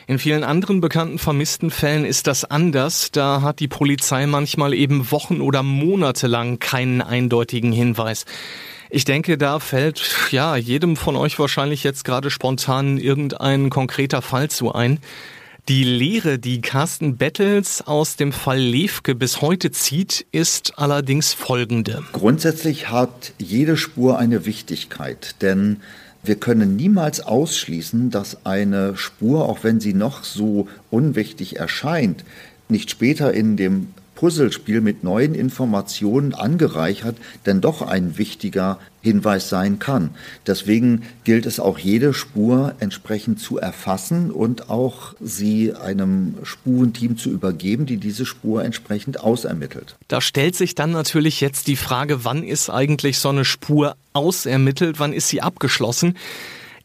In 0.07 0.19
vielen 0.19 0.43
anderen 0.43 0.81
bekannten 0.81 1.19
vermissten 1.19 1.69
Fällen 1.69 2.05
ist 2.05 2.27
das 2.27 2.45
anders. 2.45 3.11
Da 3.11 3.41
hat 3.41 3.59
die 3.59 3.67
Polizei 3.67 4.25
manchmal 4.25 4.73
eben 4.73 5.11
Wochen 5.11 5.41
oder 5.41 5.61
Monate 5.61 6.27
lang 6.27 6.59
keinen 6.59 7.01
eindeutigen 7.01 7.71
Hinweis. 7.71 8.25
Ich 8.89 9.03
denke, 9.03 9.37
da 9.37 9.59
fällt 9.59 10.29
ja 10.31 10.55
jedem 10.55 10.95
von 10.95 11.15
euch 11.15 11.37
wahrscheinlich 11.39 11.83
jetzt 11.83 12.05
gerade 12.05 12.29
spontan 12.29 12.97
irgendein 12.97 13.69
konkreter 13.69 14.21
Fall 14.21 14.49
zu 14.49 14.73
ein. 14.73 14.99
Die 15.67 15.83
Lehre, 15.83 16.37
die 16.37 16.61
Carsten 16.61 17.17
Bettels 17.17 17.81
aus 17.87 18.17
dem 18.17 18.31
Fall 18.31 18.59
Lewke 18.59 19.15
bis 19.15 19.41
heute 19.41 19.71
zieht, 19.71 20.23
ist 20.31 20.77
allerdings 20.77 21.33
folgende. 21.33 22.03
Grundsätzlich 22.11 22.91
hat 22.91 23.33
jede 23.39 23.75
Spur 23.75 24.19
eine 24.19 24.45
Wichtigkeit, 24.45 25.41
denn 25.41 25.77
wir 26.23 26.35
können 26.35 26.75
niemals 26.75 27.21
ausschließen, 27.21 28.11
dass 28.11 28.45
eine 28.45 28.95
Spur, 28.95 29.49
auch 29.49 29.63
wenn 29.63 29.79
sie 29.79 29.95
noch 29.95 30.23
so 30.23 30.67
unwichtig 30.91 31.55
erscheint, 31.55 32.23
nicht 32.69 32.91
später 32.91 33.33
in 33.33 33.57
dem 33.57 33.87
Puzzlespiel 34.15 34.81
mit 34.81 35.03
neuen 35.03 35.35
Informationen 35.35 36.33
angereichert 36.33 37.17
denn 37.45 37.61
doch 37.61 37.81
ein 37.81 38.17
wichtiger 38.17 38.79
Hinweis 39.01 39.49
sein 39.49 39.77
kann. 39.77 40.11
Deswegen 40.47 41.03
gilt 41.23 41.45
es 41.45 41.59
auch 41.59 41.77
jede 41.77 42.13
Spur 42.13 42.73
entsprechend 42.79 43.39
zu 43.39 43.59
erfassen 43.59 44.31
und 44.31 44.69
auch 44.69 45.13
sie 45.19 45.73
einem 45.73 46.35
Spurenteam 46.43 47.17
zu 47.17 47.29
übergeben, 47.29 47.85
die 47.85 47.97
diese 47.97 48.25
Spur 48.25 48.63
entsprechend 48.63 49.19
ausermittelt. 49.19 49.95
Da 50.07 50.21
stellt 50.21 50.55
sich 50.55 50.73
dann 50.73 50.91
natürlich 50.91 51.39
jetzt 51.39 51.67
die 51.67 51.75
Frage, 51.75 52.25
wann 52.25 52.43
ist 52.43 52.69
eigentlich 52.69 53.19
so 53.19 53.29
eine 53.29 53.45
Spur 53.45 53.95
ausermittelt, 54.13 54.99
wann 54.99 55.13
ist 55.13 55.27
sie 55.27 55.41
abgeschlossen? 55.41 56.15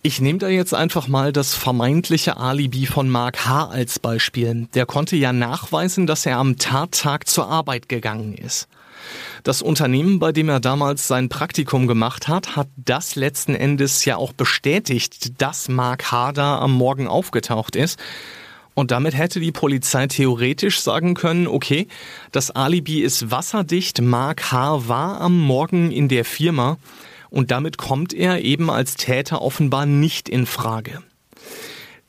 Ich 0.02 0.18
nehme 0.18 0.38
da 0.38 0.48
jetzt 0.48 0.72
einfach 0.72 1.08
mal 1.08 1.30
das 1.30 1.54
vermeintliche 1.54 2.38
Alibi 2.38 2.86
von 2.86 3.10
Mark 3.10 3.46
H. 3.46 3.66
als 3.66 3.98
Beispiel. 3.98 4.66
Der 4.72 4.86
konnte 4.86 5.14
ja 5.14 5.34
nachweisen, 5.34 6.06
dass 6.06 6.24
er 6.24 6.38
am 6.38 6.56
Tattag 6.56 7.28
zur 7.28 7.48
Arbeit 7.48 7.90
gegangen 7.90 8.34
ist. 8.34 8.66
Das 9.42 9.60
Unternehmen, 9.60 10.18
bei 10.18 10.32
dem 10.32 10.48
er 10.48 10.58
damals 10.58 11.06
sein 11.06 11.28
Praktikum 11.28 11.86
gemacht 11.86 12.28
hat, 12.28 12.56
hat 12.56 12.68
das 12.76 13.14
letzten 13.14 13.54
Endes 13.54 14.06
ja 14.06 14.16
auch 14.16 14.32
bestätigt, 14.32 15.38
dass 15.42 15.68
Mark 15.68 16.10
H. 16.10 16.32
da 16.32 16.58
am 16.60 16.72
Morgen 16.72 17.06
aufgetaucht 17.06 17.76
ist. 17.76 17.98
Und 18.72 18.92
damit 18.92 19.14
hätte 19.14 19.38
die 19.38 19.52
Polizei 19.52 20.06
theoretisch 20.06 20.80
sagen 20.80 21.12
können, 21.12 21.46
okay, 21.46 21.88
das 22.32 22.50
Alibi 22.50 23.02
ist 23.02 23.30
wasserdicht, 23.30 24.00
Mark 24.00 24.50
H. 24.50 24.88
war 24.88 25.20
am 25.20 25.38
Morgen 25.38 25.90
in 25.90 26.08
der 26.08 26.24
Firma 26.24 26.78
und 27.30 27.50
damit 27.50 27.78
kommt 27.78 28.12
er 28.12 28.42
eben 28.42 28.70
als 28.70 28.96
Täter 28.96 29.40
offenbar 29.42 29.86
nicht 29.86 30.28
in 30.28 30.46
Frage. 30.46 31.02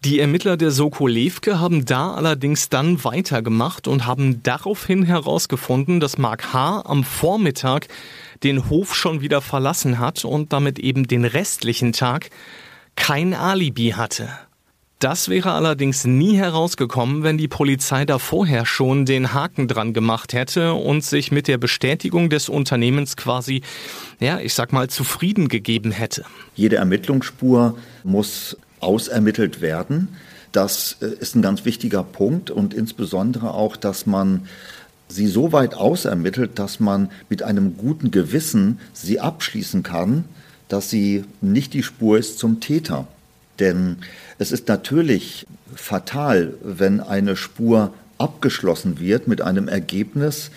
Die 0.04 0.20
Ermittler 0.20 0.58
der 0.58 0.72
Soko 0.72 1.06
Levke 1.06 1.60
haben 1.60 1.86
da 1.86 2.16
allerdings 2.16 2.70
dann 2.70 3.04
weitergemacht 3.04 3.88
und 3.88 4.08
haben 4.08 4.42
daraufhin 4.42 5.04
herausgefunden, 5.04 6.00
dass 6.00 6.18
Mark 6.18 6.54
H. 6.54 6.82
am 6.86 7.04
Vormittag 7.04 7.88
den 8.42 8.68
Hof 8.68 8.96
schon 8.96 9.22
wieder 9.22 9.42
verlassen 9.42 10.00
hat 10.00 10.26
und 10.26 10.54
damit 10.54 10.80
eben 10.80 11.08
den 11.08 11.24
restlichen 11.24 11.94
Tag 11.94 12.32
kein 12.96 13.36
Alibi 13.36 13.92
hatte. 13.92 14.30
Das 15.02 15.30
wäre 15.30 15.54
allerdings 15.54 16.06
nie 16.06 16.38
herausgekommen, 16.38 17.24
wenn 17.24 17.40
die 17.40 17.48
Polizei 17.48 18.06
da 18.06 18.20
vorher 18.20 18.68
schon 18.68 19.08
den 19.08 19.34
Haken 19.34 19.68
dran 19.68 19.94
gemacht 19.94 20.34
hätte 20.34 20.76
und 20.76 21.04
sich 21.04 21.32
mit 21.32 21.48
der 21.48 21.58
Bestätigung 21.58 22.30
des 22.30 22.50
Unternehmens 22.50 23.18
quasi, 23.18 23.64
ja, 24.20 24.40
ich 24.40 24.54
sag 24.54 24.72
mal, 24.74 24.92
zufrieden 24.92 25.48
gegeben 25.48 25.90
hätte. 25.90 26.24
Jede 26.56 26.76
Ermittlungsspur 26.76 27.80
muss 28.04 28.56
ausermittelt 28.80 29.60
werden. 29.60 30.10
Das 30.52 30.98
äh, 31.02 31.08
ist 31.08 31.36
ein 31.36 31.42
ganz 31.42 31.66
wichtiger 31.66 32.04
Punkt 32.04 32.52
und 32.52 32.76
insbesondere 32.76 33.56
auch, 33.56 33.78
dass 33.78 34.06
man 34.06 34.48
sie 35.08 35.26
so 35.26 35.52
weit 35.52 35.74
ausermittelt, 35.74 36.60
dass 36.60 36.80
man 36.80 37.10
mit 37.28 37.42
einem 37.42 37.76
guten 37.76 38.12
Gewissen 38.12 38.80
sie 38.94 39.20
abschließen 39.20 39.82
kann, 39.82 40.26
dass 40.68 40.92
sie 40.92 41.24
nicht 41.42 41.74
die 41.74 41.82
Spur 41.82 42.20
ist 42.20 42.38
zum 42.38 42.60
Täter. 42.60 43.08
Denn 43.60 43.98
es 44.42 44.52
ist 44.52 44.68
natürlich 44.68 45.46
fatal, 45.76 46.56
wenn 46.64 47.00
eine 47.00 47.36
Spur 47.36 47.94
abgeschlossen 48.18 49.00
wird 49.00 49.28
mit 49.28 49.40
einem 49.40 49.68
Ergebnis, 49.68 50.50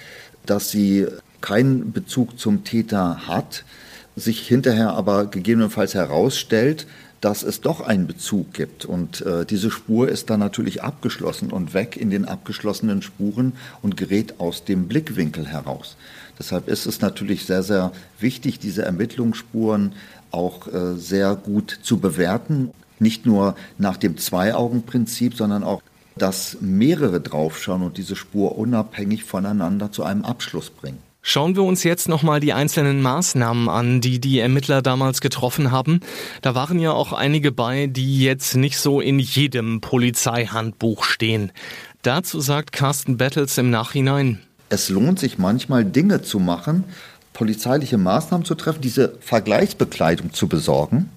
dass 0.46 0.70
sie 0.70 1.06
keinen 1.42 1.92
Bezug 1.92 2.38
zum 2.40 2.64
Täter 2.64 3.28
hat, 3.28 3.62
sich 4.16 4.48
hinterher 4.48 4.94
aber 4.94 5.26
gegebenenfalls 5.26 5.92
herausstellt, 5.92 6.86
dass 7.20 7.42
es 7.42 7.60
doch 7.60 7.82
einen 7.82 8.06
Bezug 8.06 8.54
gibt. 8.54 8.86
Und 8.86 9.20
äh, 9.20 9.44
diese 9.44 9.70
Spur 9.70 10.08
ist 10.08 10.30
dann 10.30 10.40
natürlich 10.40 10.82
abgeschlossen 10.82 11.50
und 11.50 11.74
weg 11.74 11.98
in 11.98 12.08
den 12.08 12.24
abgeschlossenen 12.24 13.02
Spuren 13.02 13.52
und 13.82 13.98
gerät 13.98 14.40
aus 14.40 14.64
dem 14.64 14.88
Blickwinkel 14.88 15.46
heraus. 15.46 15.96
Deshalb 16.38 16.68
ist 16.68 16.86
es 16.86 17.02
natürlich 17.02 17.44
sehr, 17.44 17.62
sehr 17.62 17.92
wichtig, 18.18 18.58
diese 18.58 18.82
Ermittlungsspuren 18.86 19.92
auch 20.30 20.72
äh, 20.72 20.96
sehr 20.96 21.34
gut 21.36 21.80
zu 21.82 21.98
bewerten. 21.98 22.70
Nicht 23.04 23.26
nur 23.26 23.54
nach 23.76 23.98
dem 23.98 24.16
Zwei-Augen-Prinzip, 24.16 25.36
sondern 25.36 25.62
auch, 25.62 25.82
dass 26.16 26.56
mehrere 26.62 27.20
draufschauen 27.20 27.82
und 27.82 27.98
diese 27.98 28.16
Spur 28.16 28.56
unabhängig 28.56 29.24
voneinander 29.24 29.92
zu 29.92 30.04
einem 30.04 30.24
Abschluss 30.24 30.70
bringen. 30.70 30.96
Schauen 31.20 31.54
wir 31.54 31.64
uns 31.64 31.84
jetzt 31.84 32.08
nochmal 32.08 32.40
die 32.40 32.54
einzelnen 32.54 33.02
Maßnahmen 33.02 33.68
an, 33.68 34.00
die 34.00 34.20
die 34.20 34.38
Ermittler 34.38 34.80
damals 34.80 35.20
getroffen 35.20 35.70
haben. 35.70 36.00
Da 36.40 36.54
waren 36.54 36.78
ja 36.78 36.92
auch 36.92 37.12
einige 37.12 37.52
bei, 37.52 37.88
die 37.88 38.20
jetzt 38.20 38.56
nicht 38.56 38.78
so 38.78 39.02
in 39.02 39.18
jedem 39.18 39.82
Polizeihandbuch 39.82 41.04
stehen. 41.04 41.52
Dazu 42.00 42.40
sagt 42.40 42.72
Carsten 42.72 43.18
Battles 43.18 43.58
im 43.58 43.68
Nachhinein. 43.68 44.38
Es 44.70 44.88
lohnt 44.88 45.18
sich 45.18 45.36
manchmal 45.36 45.84
Dinge 45.84 46.22
zu 46.22 46.38
machen, 46.38 46.84
polizeiliche 47.34 47.98
Maßnahmen 47.98 48.46
zu 48.46 48.54
treffen, 48.54 48.80
diese 48.80 49.14
Vergleichsbekleidung 49.20 50.32
zu 50.32 50.48
besorgen. 50.48 51.10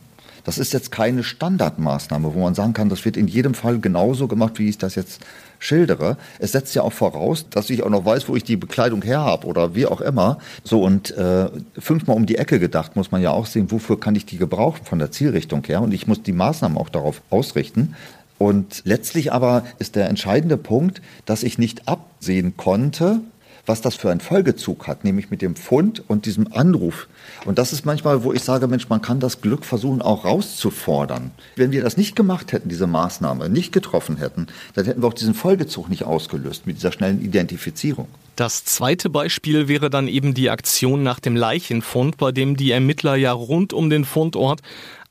Das 0.48 0.58
ist 0.58 0.72
jetzt 0.72 0.94
keine 0.94 1.26
Standardmaßnahme, 1.26 2.34
wo 2.34 2.40
man 2.40 2.56
sagen 2.56 2.72
kann, 2.72 2.88
das 2.88 3.04
wird 3.04 3.18
in 3.18 3.28
jedem 3.28 3.54
Fall 3.54 3.80
genauso 3.80 4.30
gemacht, 4.30 4.60
wie 4.60 4.70
ich 4.70 4.78
das 4.78 4.96
jetzt 4.96 5.20
schildere. 5.60 6.16
Es 6.40 6.54
setzt 6.54 6.74
ja 6.74 6.84
auch 6.84 6.94
voraus, 6.94 7.50
dass 7.50 7.70
ich 7.70 7.84
auch 7.84 7.90
noch 7.90 8.06
weiß, 8.06 8.30
wo 8.30 8.36
ich 8.38 8.46
die 8.46 8.56
Bekleidung 8.56 9.02
her 9.02 9.20
habe 9.20 9.46
oder 9.46 9.76
wie 9.76 9.88
auch 9.88 10.00
immer. 10.00 10.38
So 10.64 10.82
und 10.82 11.12
äh, 11.18 11.50
fünfmal 11.78 12.16
um 12.16 12.26
die 12.26 12.38
Ecke 12.38 12.62
gedacht 12.62 12.96
muss 12.96 13.12
man 13.12 13.22
ja 13.22 13.32
auch 13.32 13.46
sehen, 13.46 13.72
wofür 13.72 14.00
kann 14.00 14.16
ich 14.16 14.26
die 14.26 14.38
gebrauchen 14.38 14.86
von 14.86 15.00
der 15.00 15.12
Zielrichtung 15.12 15.66
her 15.66 15.82
und 15.82 15.94
ich 15.94 16.08
muss 16.08 16.24
die 16.24 16.32
Maßnahmen 16.32 16.78
auch 16.78 16.88
darauf 16.88 17.22
ausrichten. 17.30 17.96
Und 18.38 18.84
letztlich 18.86 19.34
aber 19.34 19.66
ist 19.80 19.98
der 19.98 20.08
entscheidende 20.08 20.56
Punkt, 20.56 21.02
dass 21.26 21.44
ich 21.44 21.58
nicht 21.58 21.90
absehen 21.90 22.56
konnte, 22.56 23.20
was 23.68 23.82
das 23.82 23.96
für 23.96 24.10
einen 24.10 24.22
Folgezug 24.22 24.88
hat, 24.88 25.04
nämlich 25.04 25.30
mit 25.30 25.42
dem 25.42 25.56
Fund 25.56 26.02
und 26.08 26.26
diesem 26.26 26.52
Anruf. 26.54 27.08
Und 27.46 27.60
das 27.60 27.74
ist 27.74 27.86
manchmal, 27.86 28.24
wo 28.24 28.34
ich 28.34 28.42
sage, 28.44 28.68
Mensch, 28.68 28.90
man 28.90 29.02
kann 29.02 29.20
das 29.20 29.42
Glück 29.42 29.66
versuchen, 29.66 30.02
auch 30.02 30.26
rauszufordern. 30.26 31.32
Wenn 31.56 31.72
wir 31.72 31.84
das 31.84 31.98
nicht 31.98 32.16
gemacht 32.16 32.54
hätten, 32.54 32.70
diese 32.70 32.88
Maßnahme, 32.88 33.50
nicht 33.50 33.74
getroffen 33.74 34.18
hätten, 34.18 34.48
dann 34.74 34.86
hätten 34.86 35.04
wir 35.04 35.08
auch 35.08 35.14
diesen 35.14 35.34
Folgezug 35.34 35.90
nicht 35.90 36.06
ausgelöst 36.06 36.66
mit 36.66 36.78
dieser 36.78 36.92
schnellen 36.92 37.22
Identifizierung. 37.22 38.08
Das 38.38 38.64
zweite 38.64 39.10
Beispiel 39.10 39.68
wäre 39.68 39.90
dann 39.90 40.08
eben 40.08 40.34
die 40.34 40.50
Aktion 40.50 41.04
nach 41.04 41.20
dem 41.20 41.36
Leichenfund, 41.36 42.18
bei 42.18 42.32
dem 42.32 42.56
die 42.56 42.72
Ermittler 42.72 43.16
ja 43.16 43.34
rund 43.34 43.74
um 43.74 43.90
den 43.90 44.06
Fundort 44.06 44.62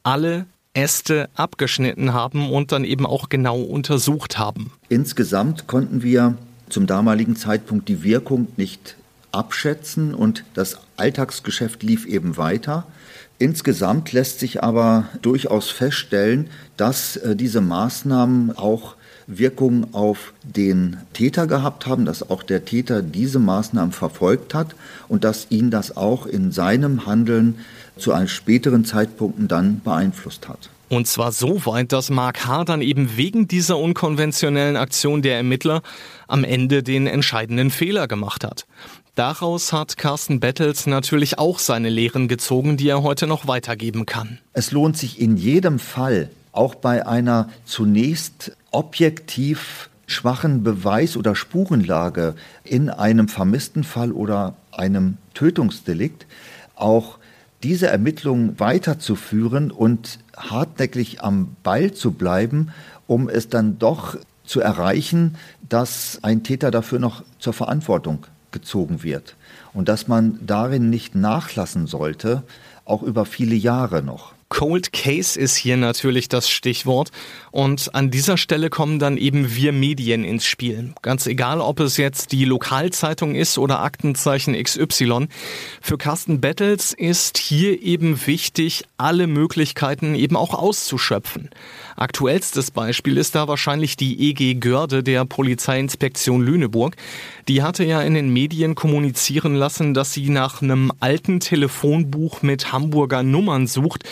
alle 0.03 0.47
Äste 0.73 1.29
abgeschnitten 1.35 2.12
haben 2.12 2.51
und 2.51 2.71
dann 2.71 2.85
eben 2.85 3.07
auch 3.07 3.29
genau 3.29 3.61
untersucht 3.61 4.38
haben. 4.38 4.73
Insgesamt 4.88 5.66
konnten 5.66 6.03
wir 6.03 6.37
zum 6.77 6.87
damaligen 6.87 7.37
Zeitpunkt 7.37 7.89
die 7.89 8.03
Wirkung 8.03 8.49
nicht 8.59 8.97
abschätzen 9.33 10.12
und 10.12 10.45
das 10.53 10.77
Alltagsgeschäft 10.99 11.83
lief 11.83 12.05
eben 12.05 12.37
weiter. 12.37 12.87
Insgesamt 13.39 14.12
lässt 14.12 14.41
sich 14.41 14.62
aber 14.62 15.07
durchaus 15.23 15.71
feststellen, 15.71 16.49
dass 16.77 17.17
äh, 17.17 17.35
diese 17.35 17.62
Maßnahmen 17.62 18.59
auch 18.59 18.97
Wirkung 19.27 19.95
auf 19.95 20.35
den 20.43 20.99
Täter 21.15 21.47
gehabt 21.47 21.87
haben, 21.87 22.05
dass 22.05 22.29
auch 22.29 22.43
der 22.43 22.67
Täter 22.67 23.01
diese 23.01 23.39
Maßnahmen 23.39 23.93
verfolgt 23.93 24.53
hat 24.53 24.75
und 25.09 25.25
dass 25.25 25.47
ihn 25.49 25.71
das 25.71 25.97
auch 25.97 26.27
in 26.27 26.53
seinem 26.53 27.07
Handeln 27.07 27.55
zu 27.97 28.12
einem 28.12 28.29
späteren 28.29 28.85
Zeitpunkt 28.85 29.51
dann 29.51 29.81
beeinflusst 29.83 30.47
hat. 30.47 30.69
Und 30.88 31.09
zwar 31.09 31.33
so 31.33 31.66
weit, 31.66 31.92
dass 31.92 32.11
Mark 32.11 32.46
H. 32.46 32.64
dann 32.64 32.81
eben 32.81 33.16
wegen 33.16 33.49
dieser 33.49 33.77
unkonventionellen 33.79 34.77
Aktion 34.77 35.20
der 35.22 35.37
Ermittler 35.37 35.83
am 36.29 36.44
Ende 36.44 36.83
den 36.83 37.07
entscheidenden 37.07 37.70
Fehler 37.70 38.07
gemacht 38.07 38.44
hat. 38.44 38.66
Daraus 39.16 39.72
hat 39.72 39.96
Carsten 39.96 40.40
Battles 40.40 40.87
natürlich 40.87 41.38
auch 41.38 41.59
seine 41.59 41.88
Lehren 41.88 42.29
gezogen, 42.29 42.77
die 42.77 42.88
er 42.88 43.03
heute 43.03 43.27
noch 43.27 43.49
weitergeben 43.49 44.07
kann. 44.07 44.38
Es 44.53 44.72
lohnt 44.72 44.96
sich 44.96 45.20
in 45.20 45.37
jedem 45.37 45.79
Fall, 45.79 46.29
auch 46.53 46.75
bei 46.75 47.07
einer 47.07 47.49
zunächst 47.64 48.53
objektiv 48.70 49.88
schwachen 50.07 50.62
Beweis- 50.62 51.16
oder 51.16 51.35
Spurenlage 51.35 52.35
in 52.62 52.90
einem 52.90 53.29
vermissten 53.29 53.85
Fall 53.85 54.12
oder 54.12 54.55
einem 54.70 55.16
Tötungsdelikt, 55.35 56.27
auch 56.77 57.18
diese 57.67 57.89
Ermittlungen 57.89 58.61
weiterzuführen 58.61 59.73
und 59.73 60.21
hartnäckig 60.37 61.21
am 61.25 61.57
Ball 61.65 61.91
zu 61.91 62.13
bleiben, 62.13 62.69
um 63.09 63.29
es 63.29 63.49
dann 63.49 63.81
doch 63.81 64.17
zu 64.45 64.61
erreichen, 64.61 65.35
dass 65.69 66.21
ein 66.23 66.45
Täter 66.45 66.71
dafür 66.71 67.01
noch 67.01 67.25
zur 67.41 67.55
Verantwortung 67.55 68.25
gezogen 68.53 69.03
wird 69.03 69.35
und 69.75 69.89
dass 69.89 70.07
man 70.07 70.39
darin 70.47 70.91
nicht 70.91 71.17
nachlassen 71.17 71.89
sollte, 71.89 72.45
auch 72.85 73.03
über 73.03 73.27
viele 73.27 73.57
Jahre 73.57 74.01
noch. 74.01 74.36
Cold 74.49 74.93
Case 74.93 75.39
ist 75.39 75.57
hier 75.57 75.77
natürlich 75.77 76.29
das 76.29 76.49
Stichwort. 76.49 77.11
Und 77.51 77.95
an 77.95 78.11
dieser 78.11 78.37
Stelle 78.37 78.71
kommen 78.71 78.99
dann 78.99 79.17
eben 79.17 79.55
wir 79.55 79.73
Medien 79.73 80.25
ins 80.25 80.47
Spiel. 80.47 80.95
Ganz 81.03 81.27
egal, 81.27 81.61
ob 81.61 81.81
es 81.81 81.97
jetzt 81.97 82.33
die 82.33 82.45
Lokalzeitung 82.45 83.35
ist 83.35 83.59
oder 83.59 83.81
Aktenzeichen 83.81 84.55
XY. 84.55 85.27
Für 85.81 85.99
Carsten 85.99 86.41
Battles 86.41 86.93
ist 86.93 87.39
hier 87.39 87.83
eben 87.83 88.27
wichtig, 88.27 88.85
alle 88.99 89.27
Möglichkeiten 89.27 90.15
eben 90.15 90.37
auch 90.37 90.55
auszuschöpfen. 90.55 91.51
Aktuellstes 91.97 92.71
Beispiel 92.71 93.17
ist 93.17 93.35
da 93.35 93.49
wahrscheinlich 93.49 93.97
die 93.97 94.31
EG 94.31 94.55
Görde 94.55 95.03
der 95.03 95.25
Polizeiinspektion 95.25 96.43
Lüneburg. 96.43 96.95
Die 97.49 97.63
hatte 97.63 97.85
ja 97.85 98.03
in 98.03 98.15
den 98.15 98.33
Medien 98.33 98.75
kommunizieren 98.75 99.55
lassen, 99.55 99.95
dass 99.95 100.13
sie 100.13 100.29
nach 100.29 100.63
einem 100.63 100.93
alten 101.01 101.41
Telefonbuch 101.41 102.43
mit 102.43 102.73
Hamburger 102.73 103.23
Nummern 103.23 103.67
sucht 103.67 104.05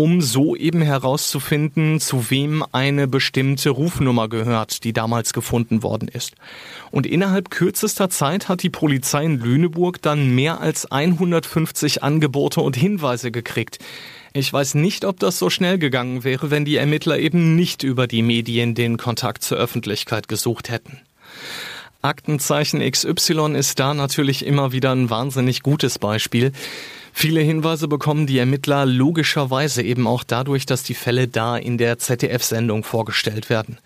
um 0.00 0.20
so 0.20 0.54
eben 0.54 0.80
herauszufinden, 0.80 1.98
zu 1.98 2.30
wem 2.30 2.64
eine 2.70 3.08
bestimmte 3.08 3.70
Rufnummer 3.70 4.28
gehört, 4.28 4.84
die 4.84 4.92
damals 4.92 5.32
gefunden 5.32 5.82
worden 5.82 6.06
ist. 6.06 6.34
Und 6.92 7.04
innerhalb 7.04 7.50
kürzester 7.50 8.08
Zeit 8.08 8.48
hat 8.48 8.62
die 8.62 8.70
Polizei 8.70 9.24
in 9.24 9.40
Lüneburg 9.40 10.00
dann 10.00 10.36
mehr 10.36 10.60
als 10.60 10.86
150 10.92 12.04
Angebote 12.04 12.60
und 12.60 12.76
Hinweise 12.76 13.32
gekriegt. 13.32 13.80
Ich 14.34 14.52
weiß 14.52 14.74
nicht, 14.74 15.04
ob 15.04 15.18
das 15.18 15.40
so 15.40 15.50
schnell 15.50 15.78
gegangen 15.78 16.22
wäre, 16.22 16.52
wenn 16.52 16.64
die 16.64 16.76
Ermittler 16.76 17.18
eben 17.18 17.56
nicht 17.56 17.82
über 17.82 18.06
die 18.06 18.22
Medien 18.22 18.76
den 18.76 18.98
Kontakt 18.98 19.42
zur 19.42 19.58
Öffentlichkeit 19.58 20.28
gesucht 20.28 20.70
hätten. 20.70 21.00
Aktenzeichen 22.02 22.88
XY 22.88 23.56
ist 23.56 23.80
da 23.80 23.94
natürlich 23.94 24.46
immer 24.46 24.70
wieder 24.70 24.92
ein 24.92 25.10
wahnsinnig 25.10 25.64
gutes 25.64 25.98
Beispiel. 25.98 26.52
Viele 27.20 27.40
Hinweise 27.40 27.88
bekommen 27.88 28.28
die 28.28 28.38
Ermittler 28.38 28.86
logischerweise 28.86 29.82
eben 29.82 30.06
auch 30.06 30.22
dadurch, 30.22 30.66
dass 30.66 30.84
die 30.84 30.94
Fälle 30.94 31.26
da 31.26 31.56
in 31.56 31.76
der 31.76 31.98
ZDF-Sendung 31.98 32.84
vorgestellt 32.84 33.50
werden. 33.50 33.78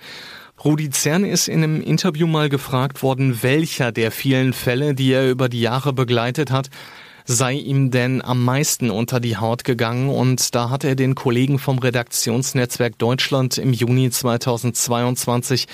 Rudi 0.62 0.90
Zern 0.90 1.24
ist 1.24 1.48
in 1.48 1.64
einem 1.64 1.80
Interview 1.80 2.26
mal 2.26 2.50
gefragt 2.50 3.02
worden, 3.02 3.42
welcher 3.42 3.90
der 3.90 4.12
vielen 4.12 4.52
Fälle, 4.52 4.94
die 4.94 5.12
er 5.12 5.30
über 5.30 5.48
die 5.48 5.62
Jahre 5.62 5.94
begleitet 5.94 6.50
hat, 6.50 6.68
sei 7.24 7.54
ihm 7.54 7.90
denn 7.90 8.22
am 8.22 8.44
meisten 8.44 8.90
unter 8.90 9.20
die 9.20 9.37
Haut 9.37 9.64
gegangen 9.64 10.08
und 10.08 10.54
da 10.54 10.70
hat 10.70 10.85
er 10.85 10.96
den 10.96 11.14
Kollegen 11.14 11.58
vom 11.58 11.78
Redaktionsnetzwerk 11.78 12.98
Deutschland 12.98 13.58
im 13.58 13.72
Juni 13.72 14.11
2022 14.11 15.66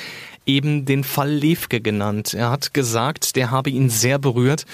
eben 0.47 0.85
den 0.85 1.05
Fall 1.05 1.31
Levke 1.31 1.81
genannt. 1.81 2.35
Er 2.35 2.51
hat 2.51 2.73
gesagt, 2.75 3.37
der 3.37 3.51
habe 3.51 3.71
ihn 3.71 3.91
sehr 3.91 4.19
berührt 4.19 4.65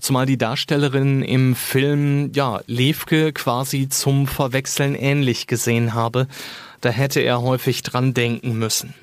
zumal 0.00 0.26
die 0.26 0.38
Darstellerin 0.38 1.22
im 1.22 1.54
Film 1.54 2.32
ja 2.34 2.60
Levke 2.66 3.32
quasi 3.32 3.88
zum 3.88 4.26
Verwechseln 4.26 4.94
ähnlich 4.94 5.46
gesehen 5.46 5.94
habe. 5.94 6.26
Da 6.80 6.90
hätte 6.90 7.20
er 7.20 7.42
häufig 7.42 7.82
dran 7.82 8.14
denken 8.14 8.58
müssen. 8.58 8.94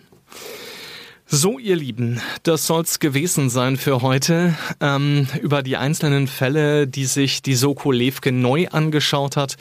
So, 1.29 1.59
ihr 1.59 1.75
Lieben, 1.75 2.21
das 2.43 2.67
soll's 2.67 2.99
gewesen 2.99 3.49
sein 3.49 3.75
für 3.75 4.01
heute. 4.01 4.55
Ähm, 4.79 5.27
über 5.41 5.61
die 5.61 5.75
einzelnen 5.75 6.25
Fälle, 6.25 6.87
die 6.87 7.03
sich 7.03 7.41
die 7.41 7.55
Soko 7.55 7.91
Levke 7.91 8.31
neu 8.31 8.69
angeschaut 8.69 9.35
hat, 9.35 9.57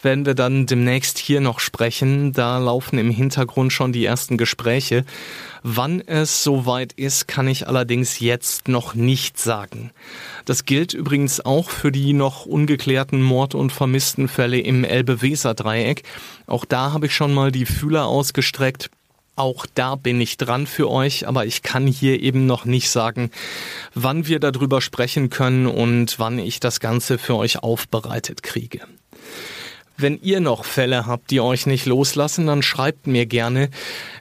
werden 0.00 0.24
wir 0.24 0.32
dann 0.32 0.64
demnächst 0.64 1.18
hier 1.18 1.42
noch 1.42 1.60
sprechen. 1.60 2.32
Da 2.32 2.56
laufen 2.56 2.98
im 2.98 3.10
Hintergrund 3.10 3.70
schon 3.70 3.92
die 3.92 4.06
ersten 4.06 4.38
Gespräche. 4.38 5.04
Wann 5.62 6.00
es 6.00 6.42
soweit 6.42 6.94
ist, 6.94 7.28
kann 7.28 7.48
ich 7.48 7.68
allerdings 7.68 8.18
jetzt 8.20 8.68
noch 8.68 8.94
nicht 8.94 9.38
sagen. 9.38 9.90
Das 10.46 10.64
gilt 10.64 10.94
übrigens 10.94 11.44
auch 11.44 11.68
für 11.68 11.92
die 11.92 12.14
noch 12.14 12.46
ungeklärten 12.46 13.20
Mord- 13.20 13.54
und 13.54 13.72
Vermisstenfälle 13.72 14.58
im 14.58 14.84
Elbe-Weser-Dreieck. 14.84 16.02
Auch 16.46 16.64
da 16.64 16.94
habe 16.94 17.06
ich 17.06 17.14
schon 17.14 17.34
mal 17.34 17.52
die 17.52 17.66
Fühler 17.66 18.06
ausgestreckt. 18.06 18.88
Auch 19.40 19.64
da 19.74 19.94
bin 19.94 20.20
ich 20.20 20.36
dran 20.36 20.66
für 20.66 20.90
euch, 20.90 21.26
aber 21.26 21.46
ich 21.46 21.62
kann 21.62 21.86
hier 21.86 22.20
eben 22.20 22.44
noch 22.44 22.66
nicht 22.66 22.90
sagen, 22.90 23.30
wann 23.94 24.26
wir 24.26 24.38
darüber 24.38 24.82
sprechen 24.82 25.30
können 25.30 25.66
und 25.66 26.18
wann 26.18 26.38
ich 26.38 26.60
das 26.60 26.78
Ganze 26.78 27.16
für 27.16 27.36
euch 27.36 27.62
aufbereitet 27.62 28.42
kriege. 28.42 28.80
Wenn 30.00 30.18
ihr 30.22 30.40
noch 30.40 30.64
Fälle 30.64 31.06
habt, 31.06 31.30
die 31.30 31.40
euch 31.40 31.66
nicht 31.66 31.86
loslassen, 31.86 32.46
dann 32.46 32.62
schreibt 32.62 33.06
mir 33.06 33.26
gerne. 33.26 33.70